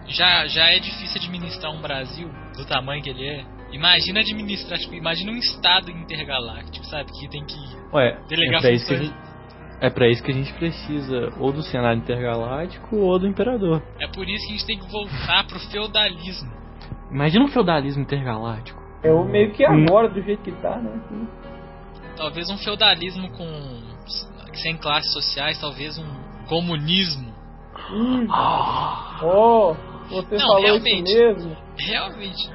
[0.06, 4.94] já, já é difícil administrar um Brasil do tamanho que ele é, imagina administrar, tipo,
[4.94, 7.11] imagina um estado intergaláctico, sabe?
[7.12, 7.58] Que tem que
[7.92, 9.29] Ué, delegar é pra, isso que a funções.
[9.80, 13.82] É pra isso que a gente precisa ou do Senado Intergaláctico ou do Imperador.
[13.98, 16.50] É por isso que a gente tem que voltar pro feudalismo.
[17.10, 18.80] Imagina um feudalismo intergaláctico.
[19.02, 21.00] É o meio que agora, do jeito que tá, né?
[22.16, 23.46] Talvez um feudalismo com
[24.54, 27.32] sem classes sociais, talvez um comunismo.
[27.92, 28.26] Ih,
[29.22, 29.74] oh,
[30.10, 31.10] você Não, falou realmente.
[31.10, 31.56] isso mesmo?
[31.78, 32.50] Realmente.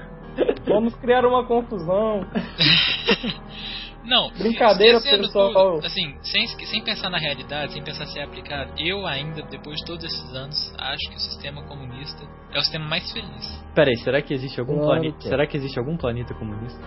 [0.68, 2.22] Vamos criar uma confusão.
[4.06, 5.74] Não, Brincadeira, pessoal.
[5.76, 9.78] tudo, assim, sem, sem pensar na realidade, sem pensar se é aplicado, eu ainda, depois
[9.80, 13.64] de todos esses anos, acho que o sistema comunista é o sistema mais feliz.
[13.74, 15.18] Pera aí, será que existe algum Claro, planeta?
[15.18, 15.30] cara.
[15.30, 16.80] Será que existe algum planeta comunista?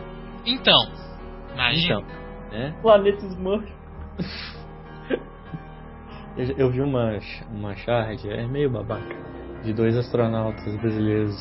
[0.46, 0.78] Então,
[1.54, 2.00] imagina.
[2.00, 2.78] Então, né?
[2.80, 3.66] Planeta Smurf.
[6.36, 7.18] Eu, eu vi uma
[7.50, 9.16] uma charge, é meio babaca,
[9.64, 11.34] de dois astronautas brasileiros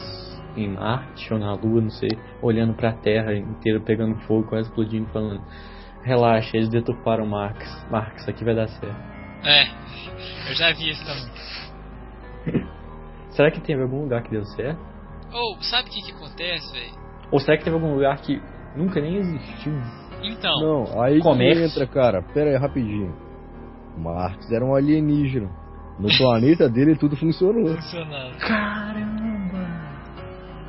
[0.58, 2.10] em Marte ou na Lua, não sei,
[2.42, 5.42] olhando pra Terra inteira pegando fogo, quase explodindo, falando:
[6.04, 7.66] "Relaxa, eles deturparam Marx.
[7.92, 8.96] Marx, isso aqui vai dar certo".
[9.44, 9.64] É,
[10.50, 12.68] eu já vi isso também.
[13.32, 14.80] Será que teve algum lugar que deu certo?
[15.32, 16.94] Ou, sabe o que que acontece, velho?
[17.32, 18.42] Ou será que teve algum lugar que
[18.76, 19.74] nunca nem existiu?
[20.24, 21.66] Então, Não, aí Comércio.
[21.66, 22.24] entra, cara.
[22.34, 23.14] Pera aí, rapidinho.
[23.98, 25.50] Marx era um alienígena.
[26.00, 27.68] No planeta dele tudo funcionou.
[27.76, 28.38] funcionando.
[28.40, 29.27] Caramba!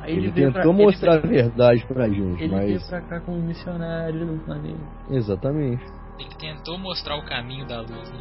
[0.09, 2.89] Aí Ele, tentou pra- mostrar ele a verdade pra gente, veio, ele veio mas.
[2.89, 4.79] pra cá como missionário do planeta.
[5.11, 5.83] Exatamente.
[6.17, 8.19] Ele tentou mostrar o caminho da luz, né?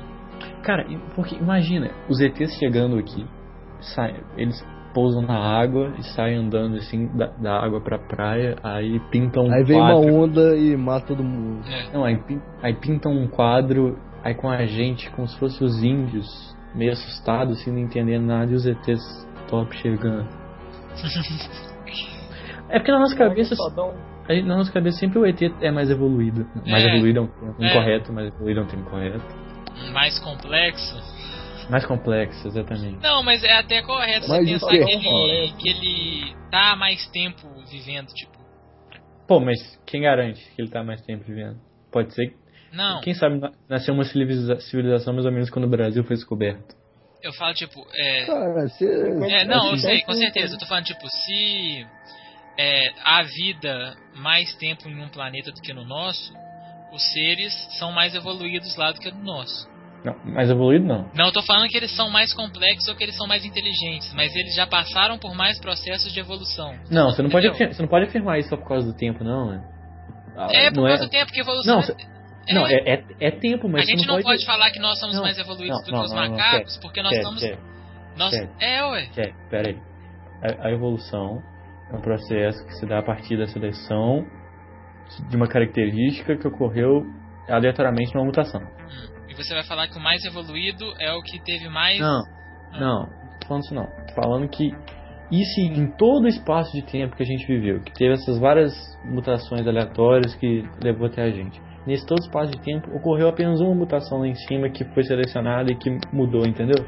[0.62, 3.26] Cara, porque imagina, os ETs chegando aqui,
[3.80, 4.62] saem, eles
[4.92, 9.52] pousam na água e saem andando assim da, da água pra praia, aí pintam um
[9.52, 11.64] Aí vem uma onda e mata todo mundo.
[11.66, 11.92] É.
[11.92, 12.18] Não, aí,
[12.62, 16.26] aí pintam um quadro, aí com a gente, como se fossem os índios,
[16.74, 20.28] meio assustados, assim, não entendendo nada, e os ETs top chegando.
[22.70, 23.94] É porque na nossa cabeça, Fodão.
[24.28, 26.46] a gente- na nossa cabeça sempre o ET é mais evoluído.
[26.66, 26.88] Mais É.
[26.88, 27.70] evoluído é um termo É.
[27.70, 29.24] incorreto, mais evoluído é um termo correto.
[29.92, 31.18] Mais complexo.
[31.70, 33.02] Mais complexo, exatamente.
[33.02, 37.06] Não, mas é até correto você pensar que é ele, que ele tá há mais
[37.08, 38.38] tempo vivendo, tipo.
[39.26, 41.58] Pô, mas quem garante que ele tá mais tempo vivendo?
[41.92, 42.34] Pode ser.
[42.72, 46.16] Não, Quem sabe na- nasceu uma civiliza- civilização mais ou menos quando o Brasil foi
[46.16, 46.76] descoberto.
[47.22, 48.24] eu falo, tipo, é.
[48.26, 48.84] Cara, você.
[48.86, 50.54] É, não, eu assim, sei, com certeza.
[50.54, 51.84] Eu tô falando, tipo, se
[52.58, 56.32] é, há vida mais tempo em um planeta do que no nosso,
[56.92, 59.68] os seres são mais evoluídos lá do que no nosso.
[60.04, 61.10] Não, mais evoluído não.
[61.14, 64.12] Não, eu tô falando que eles são mais complexos ou que eles são mais inteligentes,
[64.14, 66.74] mas eles já passaram por mais processos de evolução.
[66.90, 67.72] Não, você não pode, Entendeu?
[67.74, 69.64] você não pode afirmar isso só por causa do tempo, não, né?
[70.36, 71.74] Ah, É, por não causa do tempo que evolução.
[71.74, 71.96] Não, é- cê-
[72.48, 74.44] é- não, é, é, é tempo, mas a gente não não pode...
[74.46, 76.76] falar que nós somos Não, mais evoluídos não, do não, que os não, não, macacos,
[76.78, 77.42] porque nós estamos.
[78.16, 78.32] Nós...
[78.60, 79.06] É, ué.
[79.14, 79.78] quer, pera aí.
[80.42, 81.42] A, a evolução
[81.90, 84.26] é um processo que se dá a partir da seleção
[85.28, 87.06] de uma característica que ocorreu
[87.48, 88.60] aleatoriamente numa mutação.
[89.28, 91.98] E você vai falar que o mais evoluído é o que teve mais.
[91.98, 92.22] Não,
[92.72, 93.06] não,
[93.40, 93.86] tô falando isso não.
[93.86, 94.70] Tô falando que
[95.30, 98.72] isso em todo o espaço de tempo que a gente viveu, que teve essas várias
[99.04, 101.60] mutações aleatórias que levou até a gente.
[101.86, 105.72] nesse todo espaço de tempo, ocorreu apenas uma mutação lá em cima que foi selecionada
[105.72, 106.84] e que mudou, entendeu?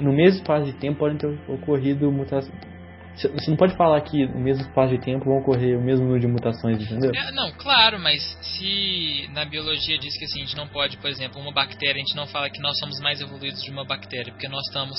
[0.00, 2.77] No mesmo espaço de tempo podem ter ocorrido mutações.
[3.18, 6.20] Você não pode falar que no mesmo espaço de tempo vão ocorrer o mesmo número
[6.20, 7.10] de mutações, entendeu?
[7.14, 11.10] É, não, claro, mas se na biologia diz que assim, a gente não pode, por
[11.10, 14.32] exemplo, uma bactéria, a gente não fala que nós somos mais evoluídos de uma bactéria,
[14.32, 14.96] porque nós estamos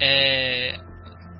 [0.00, 0.78] é,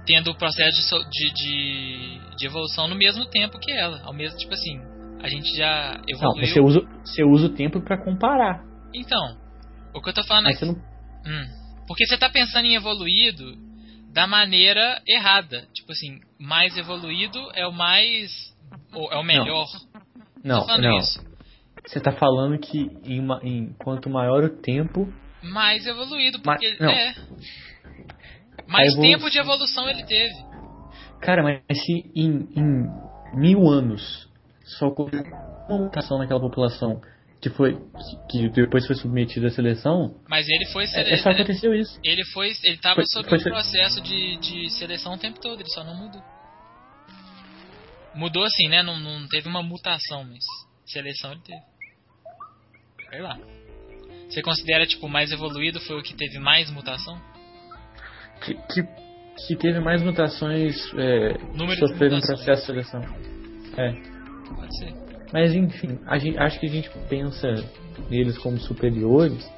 [0.04, 4.00] tendo o processo de, de, de, evolução no mesmo tempo que ela.
[4.02, 4.80] Ao mesmo, tipo assim,
[5.20, 6.46] a gente já Não, evoluiu.
[6.46, 8.62] você usa, você usa o tempo pra comparar.
[8.94, 9.36] Então,
[9.94, 10.74] o que eu tô falando Mas é você não.
[10.74, 11.62] Hum.
[11.86, 13.71] Porque você tá pensando em evoluído
[14.12, 15.66] da maneira errada.
[15.74, 18.30] Tipo assim, mais evoluído é o mais.
[18.92, 19.66] ou é o melhor.
[20.44, 20.98] Não, não.
[20.98, 21.20] isso.
[21.86, 26.76] Você tá falando que em, ma- em- quanto maior o tempo, Mais evoluído, Ma- porque.
[26.78, 26.90] não.
[26.90, 27.14] É.
[28.68, 30.34] Mais evolu- tempo de evolução ele teve.
[31.20, 34.28] Cara, mas se em, em mil anos
[34.78, 35.22] só ocorreu
[35.68, 37.00] uma mutação naquela população
[37.42, 37.76] que foi
[38.30, 41.10] que, depois foi submetida à seleção, Mas ele foi é, sele...
[41.10, 41.98] é só aconteceu isso.
[42.04, 42.52] Ele foi.
[42.62, 45.68] Ele tava Foi- sob foi o se- processo de, de seleção o tempo todo, ele
[45.70, 46.22] só não mudou.
[48.14, 48.82] Mudou assim, né?
[48.82, 50.44] Não, não teve uma mutação, mas
[50.86, 51.62] seleção ele teve.
[53.10, 53.38] Sei lá.
[54.28, 57.20] Você considera, tipo, o mais evoluído foi o que teve mais mutação?
[58.44, 58.82] Que, que,
[59.46, 62.26] que teve mais mutações é, Número um mutações.
[62.26, 63.00] processo de seleção.
[63.76, 63.92] É.
[64.54, 65.11] Pode ser.
[65.32, 67.48] Mas enfim, a gente, acho que a gente pensa
[68.10, 69.50] neles como superiores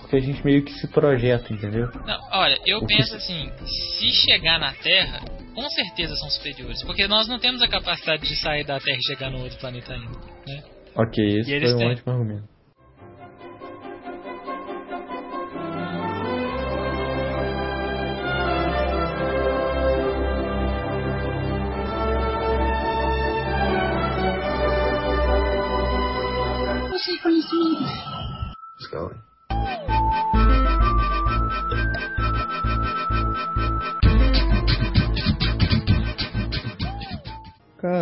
[0.00, 1.88] porque a gente meio que se projeta, entendeu?
[2.06, 5.20] Não, olha, eu O que penso assim, se chegar na Terra,
[5.54, 9.06] com certeza são superiores, porque nós não temos a capacidade de sair da Terra e
[9.06, 10.62] chegar no outro planeta ainda, né?
[10.94, 11.88] Ok, esse foi um têm.
[11.88, 12.51] ótimo argumento.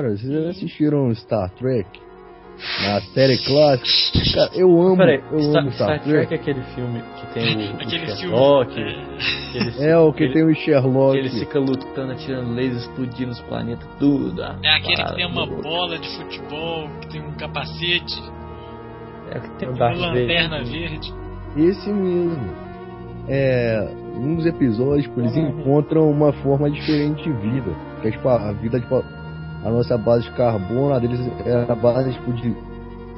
[0.01, 1.87] Cara, vocês já assistiram Star Trek?
[2.83, 4.19] Na série clássica?
[4.35, 7.57] Cara, eu amo, Peraí, eu Star, amo Star, Star Trek é aquele filme que tem
[7.57, 8.17] o, o Aquele filme.
[8.17, 11.19] Sherlock, que ele- É, o que ele- tem o Sherlock.
[11.19, 14.43] Ele fica lutando, atirando lasers, explodindo os planetas, tudo.
[14.43, 18.23] ah, É aquele que tem uma bola de futebol, que tem um capacete,
[19.33, 20.73] É o que tem o uma lanterna Vader.
[20.73, 21.15] verde.
[21.59, 22.55] Esse mesmo.
[23.29, 23.87] É.
[24.17, 27.71] Um dos episódios, eles encontram uma forma diferente de vida.
[28.03, 29.03] Que é tipo a a vida, tipo,
[29.65, 32.55] a nossa base de carbono, a deles é a base tipo de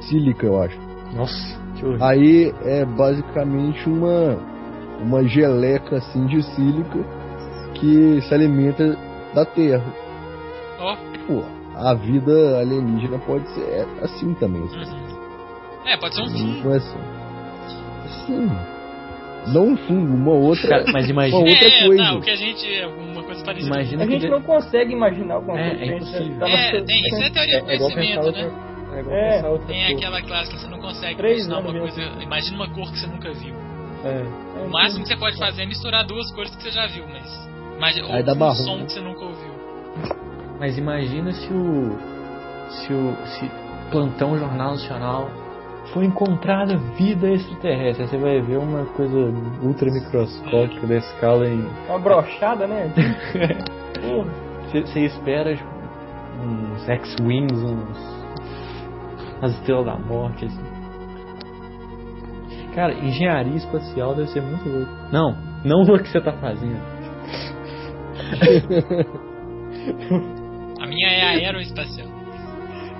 [0.01, 0.77] sílica, eu acho.
[1.13, 2.05] Nossa, que horrível.
[2.05, 4.37] Aí é basicamente uma
[5.01, 6.99] uma geleca assim de sílica
[7.75, 8.97] que se alimenta
[9.33, 9.83] da Terra.
[10.79, 10.95] Ó,
[11.27, 11.43] Pô,
[11.75, 14.63] a vida alienígena pode ser assim também.
[15.85, 16.97] é, pode ser um é assim.
[18.25, 18.72] Sim.
[19.47, 20.69] Não um fungo, uma outra.
[20.69, 22.03] Cara, mas imagina- Uma outra é, coisa.
[22.03, 22.73] não, o que a gente.
[22.75, 23.75] é Uma coisa parecida.
[23.75, 25.81] Imagina A gente que não consegue imaginar alguma É, coisa.
[25.81, 26.39] é a gente impossível.
[26.39, 28.51] tava É, tem, isso é teoria do É conhecimento, outra- né?
[28.95, 29.97] é igual É, outra Tem coisa.
[29.97, 32.01] aquela clássica, você não consegue Três imaginar uma coisa.
[32.21, 33.55] Imagina uma cor que você nunca viu.
[34.05, 34.63] É.
[34.65, 37.49] O máximo que você pode fazer é misturar duas cores que você já viu, mas.
[37.79, 39.53] mas ou Aí dá um som que você nunca ouviu.
[40.59, 41.97] Mas imagina se o.
[42.69, 43.15] Se o.
[43.25, 45.29] Se Plantão Jornal Nacional
[45.91, 48.03] foi encontrada vida extraterrestre.
[48.03, 49.17] Aí Você vai ver uma coisa
[49.61, 51.67] ultra microscópica da escala em.
[51.87, 52.91] Uma brochada, né?
[54.71, 55.69] Você você espera tipo,
[56.41, 58.13] uns X-Wings, uns.
[59.41, 60.63] As estrelas da morte, assim.
[62.73, 64.91] Cara, engenharia espacial deve ser muito louco.
[65.11, 66.81] Não, não o que você tá fazendo.
[70.81, 72.07] A minha é aeroespacial.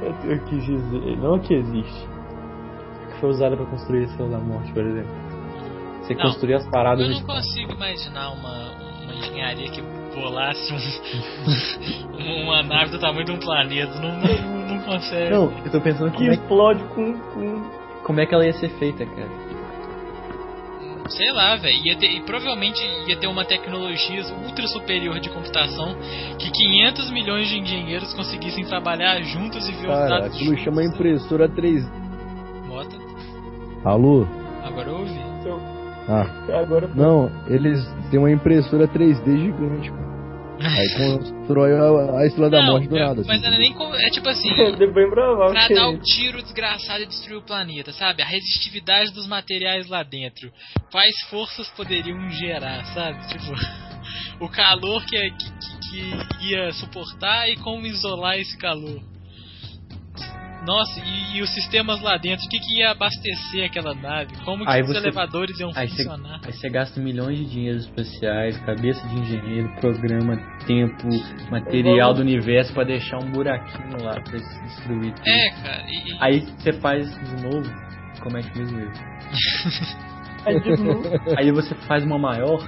[0.02, 2.13] Eu, eu quis dizer, não que existe.
[3.24, 5.16] Que foi usada pra construir a Estrela da Morte, por exemplo.
[6.02, 8.72] Você Não, construir as paradas Eu não consigo imaginar uma,
[9.02, 9.82] uma engenharia que
[10.14, 13.94] bolasse um, uma nave do tamanho de um planeta.
[14.02, 15.30] Não, não, não consegue.
[15.30, 17.64] Não, eu tô pensando Que como é, explode com, com.
[18.04, 19.30] como é que ela ia ser feita, cara.
[21.08, 21.78] Sei lá, velho.
[21.86, 25.96] Ia ter- E provavelmente ia ter uma tecnologia ultra superior de computação
[26.38, 30.84] que 500 milhões de engenheiros conseguissem trabalhar juntos e ver os Cara, dados aquilo chama
[30.84, 32.03] impressora 3D.
[33.86, 34.26] Alô?
[34.64, 35.24] Agora eu ouvi.
[36.08, 36.26] Ah.
[36.60, 37.80] Agora Não, eles
[38.12, 40.14] têm uma impressora 3D gigante, cara.
[40.60, 43.22] Aí constrói a, a Estrela da Não, Morte do é- nada.
[43.22, 43.28] assim.
[43.30, 43.96] Mas não é nem como.
[43.96, 44.50] É tipo assim.
[44.62, 48.22] É bem provável Pra dar o tiro desgraçado e destruir o planeta, sabe?
[48.22, 50.52] A resistividade dos materiais lá dentro.
[50.92, 53.20] Quais forças poderiam gerar, sabe?
[53.28, 53.54] Tipo,
[54.44, 55.52] o calor que, é- que,
[55.90, 59.00] que- que ia suportar e como isolar esse calor.
[60.66, 64.34] Nossa, e, e os sistemas lá dentro, o que, que ia abastecer aquela nave?
[64.46, 66.40] Como que Aí os você- elevadores iam Aí você, funcionar?
[66.46, 71.08] aí você gasta milhões de dinheiros especiais, cabeça de engenheiro, programa, tempo,
[71.52, 75.28] material do universo pra deixar um buraquinho lá pra se destruir tudo.
[75.28, 77.70] É, cara, e, Aí você faz de novo,
[78.22, 78.94] comete o mesmo erro.
[80.46, 82.60] Aí, tipo, Aí você faz uma maior,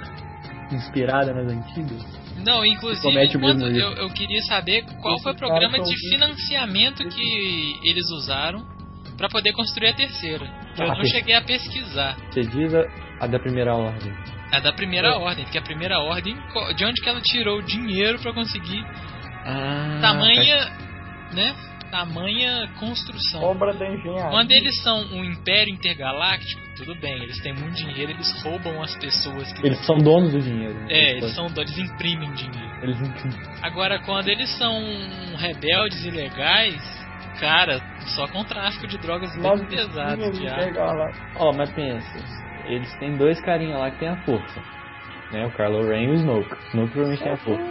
[0.71, 2.24] inspirada nas antigas.
[2.45, 6.09] Não, inclusive, Comete o quando mesmo eu, eu queria saber qual foi o programa de
[6.09, 8.63] financiamento que eles usaram
[9.17, 10.45] pra poder construir a terceira.
[10.75, 12.17] Que eu Ah, não ter- cheguei a pesquisar.
[12.31, 12.83] Você diz a,
[13.21, 14.13] a da primeira ordem.
[14.51, 17.63] A da primeira ordem, porque a primeira ordem, co- de onde que ela tirou o
[17.63, 18.85] dinheiro pra conseguir
[19.45, 20.71] Ah, tamanha,
[21.33, 21.55] né?
[21.95, 23.41] Tamanha construção.
[23.41, 24.29] obra da engenharia.
[24.29, 28.93] Quando eles são um império intergaláctico, tudo bem, eles têm muito dinheiro, eles roubam as
[28.97, 30.73] pessoas que Eles são donos do dinheiro.
[30.73, 30.87] né?
[30.89, 32.83] É, eles são eles imprimem dinheiro.
[32.83, 33.13] Eles não-
[33.63, 34.77] Agora, quando eles são
[35.37, 36.81] rebeldes ilegais,
[37.39, 37.79] cara,
[38.13, 40.21] só com tráfico de drogas bem pesado.
[41.37, 42.25] Ó, mas pensa,
[42.65, 44.61] eles têm dois carinha lá que tem a força.
[45.31, 45.45] Né?
[45.45, 46.51] O Kylo Ren e o Snoke.
[46.53, 47.63] O Snoke provavelmente tem a força.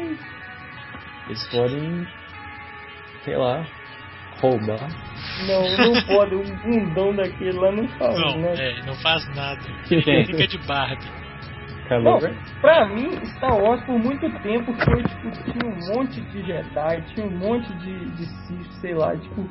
[1.26, 2.06] Eles podem,
[3.22, 3.66] sei lá,
[4.50, 4.88] roubar.
[5.46, 6.34] Não, não pode.
[6.34, 8.54] Um bundão daquele lá não faz, Não, né?
[8.56, 9.60] é, não faz nada.
[9.90, 11.24] Ele fica de Barbie.
[12.02, 12.18] Não,
[12.62, 17.26] pra mim, Star Wars por muito tempo foi, tipo, tinha um monte de Jedi, tinha
[17.26, 19.46] um monte de, de Sith, sei lá, tipo.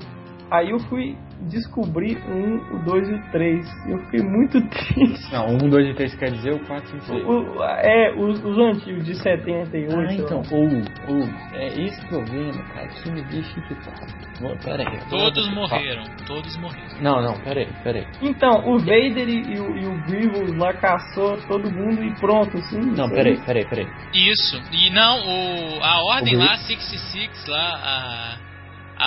[0.52, 1.18] Aí eu fui
[1.50, 3.86] descobrir um, o 2 e o 3.
[3.88, 5.32] E eu fiquei muito triste.
[5.34, 7.24] Não, um, dois e três quer dizer o 4, 5, 6.
[7.26, 9.96] O, o- é, os, os antigos de 78.
[9.98, 10.68] Ah, então, ou,
[11.16, 14.24] ou, é esse problema, cara, que me deixa irritado.
[14.64, 15.00] Pera aí.
[15.10, 17.02] Todos morreram, todos morreram.
[17.02, 18.06] Não, não, pera aí, pera aí.
[18.22, 22.58] Então, o Vader e, e o, e o Grievous lá caçou todo mundo e pronto,
[22.58, 22.80] assim.
[22.80, 23.88] Não, isso pera aí, pera aí, pera aí.
[24.14, 24.62] Isso.
[24.72, 28.53] E não, o, a ordem O lá, 66, lá, a,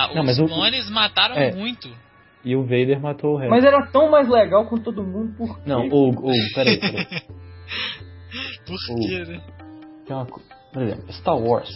[0.05, 1.53] a, Não, os mas o- clones mataram é.
[1.53, 1.89] muito.
[2.45, 3.49] E o Vader matou o resto.
[3.51, 5.63] Mas era tão mais legal com todo mundo, por quê?
[5.69, 7.07] Não, ou, ou, pera aí, pera aí.
[8.65, 9.41] Por O- quê, né?
[10.05, 11.69] Tem uma Por exemplo, Star Wars.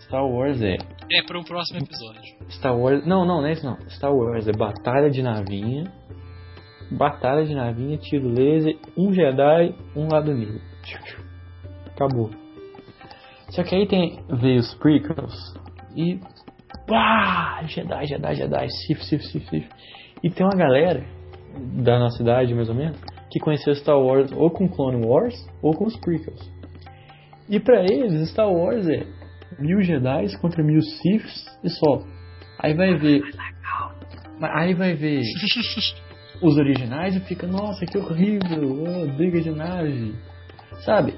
[0.00, 0.76] Star Wars é.
[1.12, 2.20] É pro próximo episódio.
[2.50, 3.06] Star Wars.
[3.06, 3.78] Não, não, não é isso não.
[3.90, 5.84] Star Wars é batalha de navinha.
[6.90, 10.60] Batalha de navinha, tiro laser, um Jedi, um lado negro.
[11.94, 12.30] Acabou.
[13.50, 14.20] Só que aí tem.
[14.28, 15.54] Veio os prequels
[15.94, 16.18] e.
[16.86, 17.62] Pá!
[17.66, 19.68] Jedi, Jedi, Jedi, Sith, Sith, Sith, Sith.
[20.22, 21.04] E tem uma galera
[21.82, 22.98] da nossa idade, mais ou menos,
[23.30, 26.40] que conheceu Star Wars ou com Clone Wars ou com os prequels.
[27.48, 29.06] E pra eles, Star Wars é
[29.58, 32.02] mil Jedi contra mil Siths e só.
[32.58, 33.22] Aí vai ver.
[34.42, 35.22] Aí vai ver
[36.42, 40.14] os originais e fica, nossa, que horrível, oh, briga de nave.
[40.84, 41.14] Sabe?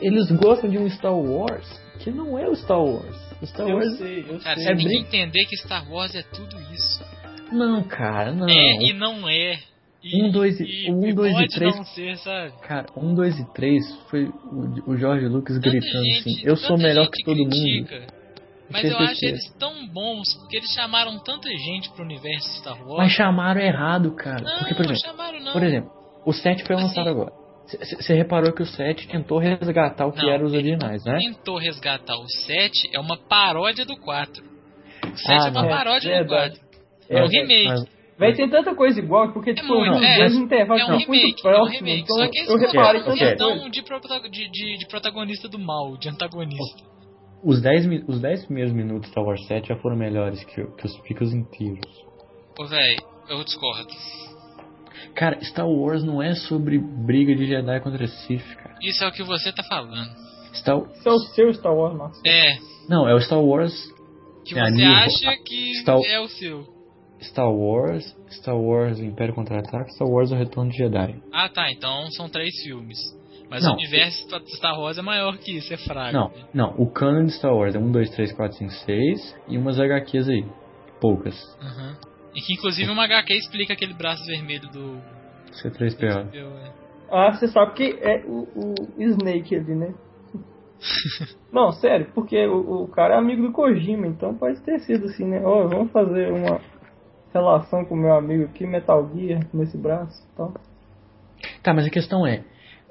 [0.00, 1.66] Eles gostam de um Star Wars
[1.98, 3.16] que não é o Star Wars.
[3.40, 4.64] O Star Eu Wars sei, eu Cara, sei.
[4.64, 5.00] você É tem que briga.
[5.08, 7.04] entender que Star Wars é tudo isso.
[7.50, 8.48] Não, cara, não.
[8.48, 9.58] É e não é.
[10.04, 12.52] E, Um, dois e- um, e dois e três- não ser, sabe?
[12.62, 16.56] Cara, um, dois e três foi o, o Jorge Lucas Tanta gritando gente- assim: Eu
[16.56, 17.50] sou melhor que todo mundo.
[17.50, 18.06] critica,
[18.68, 22.58] Mas Tinha eu acho eles tão bons, porque eles chamaram tanta gente pro universo de
[22.58, 22.98] Star Wars.
[22.98, 24.42] Mas chamaram errado, cara.
[24.42, 25.52] Não, Porque, por não exemplo, chamaram não.
[25.52, 25.90] por exemplo,
[26.26, 27.32] o 7 foi Assim- lançado agora.
[27.66, 31.18] Você reparou que o 7 tentou resgatar o que Não, eram os originais, né?
[31.18, 34.42] tentou resgatar o 7 é uma paródia do 4.
[34.44, 35.68] O 7 Ah, é uma não.
[35.68, 36.58] paródia É do verdade.
[36.60, 36.72] 4.
[37.08, 37.68] É, um Mas- remake.
[37.68, 40.16] mas- Véi, tem tanta coisa igual, porque, tipo, muito, os é.
[40.18, 42.00] dois intervalos é um são remake, muito é um remake.
[42.02, 43.70] então Só que eles eu reparei tanta questão coisa.
[43.70, 46.84] de, de, de, de protagonista do mal, de antagonista.
[47.42, 50.54] Os 10, mi- os 10 primeiros minutos de Star Wars 7 já foram melhores que,
[50.62, 51.90] que os picos inteiros.
[52.60, 52.96] Ô, véi,
[53.30, 53.88] eu discordo.
[55.14, 58.76] Cara, Star Wars não é sobre briga de Jedi contra Sith, cara.
[58.80, 60.10] Isso é o que você tá falando.
[60.54, 60.78] Star...
[60.94, 62.20] Esse é o seu Star Wars, Marcos.
[62.26, 62.56] É,
[62.88, 63.72] Não, é o Star Wars.
[64.44, 66.66] que É, você New- acha que Star- é o seu.
[67.22, 71.22] Star Wars, Star Wars o Império Contra-Ataque, Star Wars o Retorno de Jedi.
[71.32, 72.98] Ah, tá, então são três filmes.
[73.48, 73.72] Mas Não.
[73.72, 76.12] o universo de Star Wars é maior que isso, é fraco.
[76.12, 79.56] Não, não, o canon de Star Wars é 1, 2, 3, 4, 5, 6 e
[79.58, 80.44] umas HQs aí.
[81.00, 81.34] Poucas.
[81.60, 81.94] Uhum.
[82.34, 84.98] E que inclusive uma HQ explica aquele braço vermelho do.
[85.52, 86.32] C3PO.
[86.32, 86.72] Eu, é.
[87.10, 89.92] Ah, você sabe que é o, o Snake ali, né?
[91.52, 95.26] Não, sério, porque o, o cara é amigo do Kojima, então pode ter sido assim,
[95.26, 95.40] né?
[95.44, 96.58] Ó, vamos fazer uma
[97.32, 100.54] relação com o meu amigo aqui, Metal Gear, nesse braço e tal.
[101.62, 102.42] Tá, mas a questão é.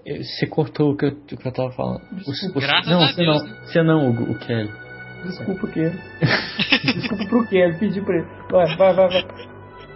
[0.06, 2.02] eh, Você cortou o que eu, o que eu tava falando.
[2.14, 4.72] Os- os- Graças não, a você Deus, não, você não, o, o Kelly.
[5.24, 5.98] Desculpa, Kelly.
[6.84, 8.28] Desculpa pro Kelly, pedi pra ele.
[8.50, 9.28] Vai, vai, vai, vai.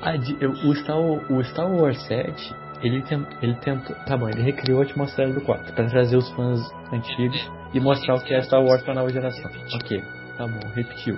[0.01, 3.95] Ah, de- eu- o, Star, o Star Wars 7, ele, tent, ele tentou.
[4.05, 6.59] Tá bom, ele recriou a atmosfera do 4 pra trazer os fãs
[6.93, 9.49] antigos e mostrar o que é Star Wars pra nova geração.
[9.73, 10.01] Ok,
[10.37, 11.17] tá bom, repetiu.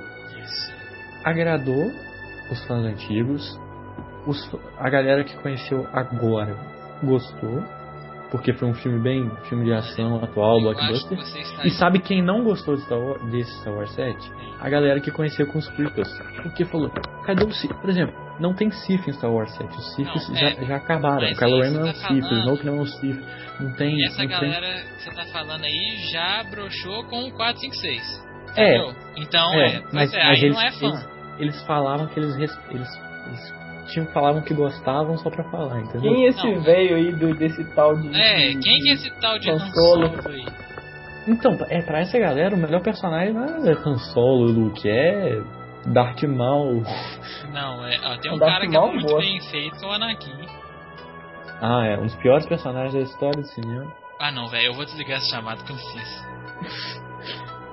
[1.24, 1.91] Agradou,
[2.51, 3.59] os fãs antigos,
[4.26, 4.49] os,
[4.80, 6.55] a galera que conheceu agora
[7.03, 7.61] gostou,
[8.32, 11.18] porque foi um filme bem, filme de ação atual, Eu blockbuster.
[11.64, 14.32] E sabe quem não gostou de Star Wars, desse Star Wars 7?
[14.60, 16.10] A galera que conheceu com os prequels.
[16.42, 16.90] Porque falou,
[17.26, 17.74] cadê o Sith?
[17.74, 19.70] Por exemplo, não tem Sith em Star Wars 7.
[19.70, 20.66] Os Siths já, é.
[20.66, 21.32] já acabaram.
[21.32, 23.24] O Kylo Ren não é um tá Sith, o Snoke não é um Sith.
[23.60, 24.06] Não tem...
[24.06, 28.28] Essa não galera que você tá falando aí já broxou com o 456.
[28.56, 28.78] É.
[28.78, 28.96] Entendeu?
[29.18, 30.88] Então, É, é, mas, é, mas aí eles, não é fã.
[30.88, 31.10] eles,
[31.40, 33.08] eles falavam que eles, eles, eles
[33.88, 36.02] tinham, falavam que gostavam só pra falar, entendeu?
[36.14, 38.08] Quem é esse velho aí do, desse tal de.
[38.10, 40.12] É, de- quem que é esse tal de Han Solo?
[40.28, 40.46] Aí?
[41.28, 45.42] Então, é pra essa galera, o melhor personagem não é Han Solo, Luke, é
[45.88, 46.84] Darth Maul.
[47.52, 49.20] Não, é, ó, tem um O Darth cara que é Maul muito boa.
[49.20, 50.48] bem feito, é o Anakin.
[51.62, 53.92] Ah, é um dos piores personagens da história do cinema.
[54.20, 56.28] Ah não, velho, eu vou desligar essa chamada que eu fiz.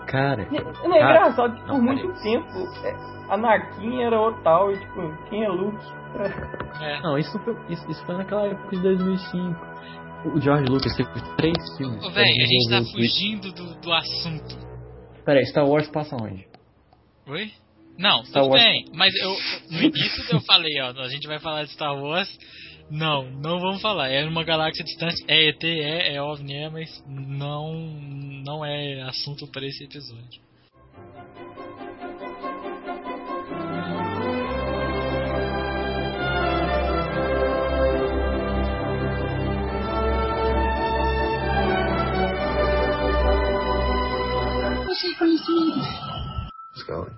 [0.06, 0.46] Cara,
[0.84, 2.48] Não é cara, engraçado que por muito tempo
[2.84, 2.94] é,
[3.34, 5.84] Anakin era o tal e tipo, quem é Luke?
[6.80, 7.00] É.
[7.02, 9.74] Não, isso foi, isso, isso foi naquela época de 2005.
[10.34, 12.02] O George Lucas teve três filmes.
[12.04, 14.56] Ô, velho, a gente tá fugindo do, do assunto.
[15.24, 16.46] Peraí, Star Wars passa onde?
[17.26, 17.50] Oi?
[17.98, 19.36] Não, Star tudo Wars- bem, mas eu
[19.70, 22.28] no início eu falei, ó, a gente vai falar de Star Wars.
[22.90, 24.08] Não, não vamos falar.
[24.10, 27.72] É uma galáxia distante, é ET, é, é OVNI, é, mas não,
[28.44, 30.42] não é assunto para esse episódio.
[45.18, 45.80] Conhecimento.
[46.74, 47.12] Scully.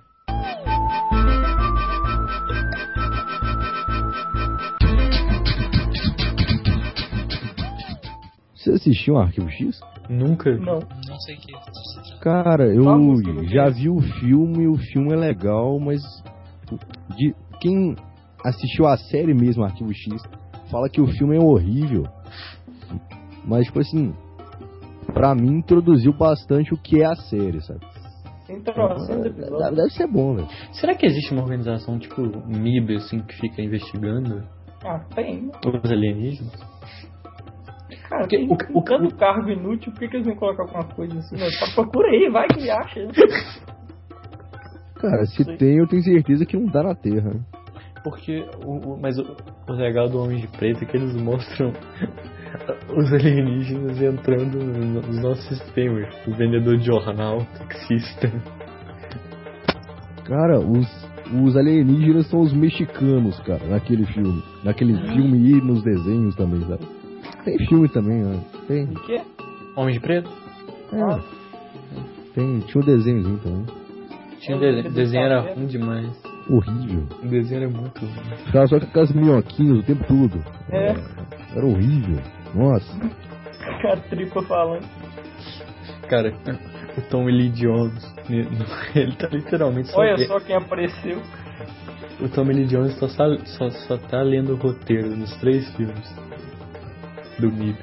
[8.54, 9.80] Você assistiu um Arquivo X?
[10.10, 10.56] Nunca.
[10.56, 10.80] Não.
[11.08, 12.18] Não sei o que trata.
[12.20, 12.84] Cara, eu
[13.44, 16.02] já vi o filme e o filme é legal, mas
[17.16, 17.94] de quem
[18.44, 20.22] assistiu a série mesmo, Arquivo X,
[20.70, 22.04] fala que o filme é horrível.
[23.44, 24.12] Mas, tipo assim,
[25.12, 27.80] pra mim introduziu bastante o que é a série, sabe?
[28.64, 29.34] Trocentos
[29.74, 30.46] Deve, ser bom, velho.
[30.72, 34.44] Será que existe uma organização tipo MIB, assim, que fica investigando
[34.84, 35.50] Ah, tem.
[35.82, 36.52] os alienígenas?
[38.08, 40.84] Cara, Porque tem o- um tanto cargo inútil, por que, que eles não colocam alguma
[40.84, 41.34] coisa assim?
[41.36, 41.50] Né?
[41.58, 43.00] Só procura aí, vai que acha.
[45.00, 47.32] Cara, se tem, eu tenho certeza que não dá na Terra.
[48.04, 49.36] Porque o, o- mas o,
[49.68, 51.72] o legal do Homem de Preto é que eles mostram
[52.96, 56.08] os alienígenas entrando no- nos nossos sistemas.
[56.26, 58.30] O vendedor de jornal, taxista.
[60.24, 60.86] Cara, os,
[61.32, 64.42] os alienígenas são os mexicanos, cara, naquele filme.
[64.64, 66.84] Naquele filme e nos desenhos também, sabe?
[67.44, 68.40] Tem filme também, né?
[68.66, 68.84] Tem.
[68.84, 69.20] O quê?
[69.76, 70.30] Homem de Preto?
[70.92, 71.20] É.
[72.34, 73.64] Tem, tinha um desenhozinho também.
[74.40, 76.22] Tinha um de, desenho era ruim demais.
[76.48, 77.06] Horrível.
[77.22, 78.36] O desenho era muito ruim.
[78.46, 80.44] Ficava só com aquelas minhoquinhas o tempo todo.
[80.70, 80.94] É.
[81.56, 82.20] Era horrível.
[82.54, 82.92] Nossa.
[83.92, 84.86] A tripa falando.
[86.08, 86.32] Cara,
[86.96, 88.14] o Tom Lee Jones,
[88.94, 91.20] ele tá literalmente só, Olha só quem apareceu.
[92.20, 96.14] O Tom Lee Jones só, sabe- só, só tá lendo o roteiro nos três filmes
[97.40, 97.76] do MIB.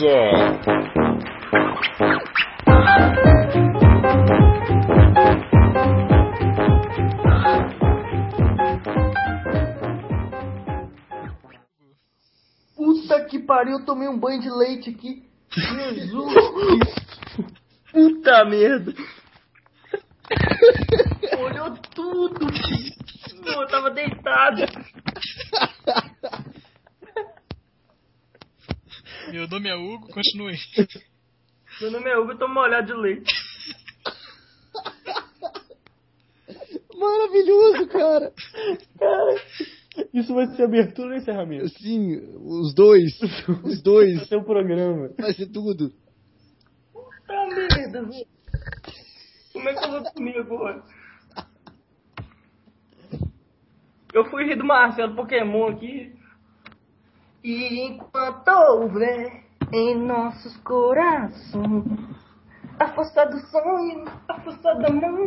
[0.00, 0.56] Puta
[13.26, 15.22] que pariu, eu tomei um banho de leite aqui.
[15.52, 16.34] Jesus!
[17.92, 18.94] Puta merda.
[21.38, 22.46] Olhou tudo,
[23.42, 24.62] Pô, eu tava deitado.
[29.32, 30.58] Meu nome é Hugo, continue.
[31.80, 31.92] Meu
[32.58, 33.32] olhada de leite.
[36.94, 38.32] Maravilhoso, cara.
[38.98, 39.34] Cara,
[40.12, 41.68] Isso vai ser abertura ou encerramento?
[41.78, 43.18] Sim, os dois.
[43.64, 44.28] Os dois.
[44.28, 45.10] Seu programa.
[45.18, 45.92] Vai ser tudo.
[46.92, 48.26] puta merda, velho.
[49.52, 50.82] Como é que eu vou dormir agora?
[54.12, 56.12] Eu fui rir do Marcelo Pokémon aqui.
[57.42, 62.16] E enquanto houver em nossos corações
[62.80, 65.24] a força do sonho, a força da mão,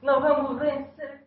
[0.00, 1.23] nós vamos vencer.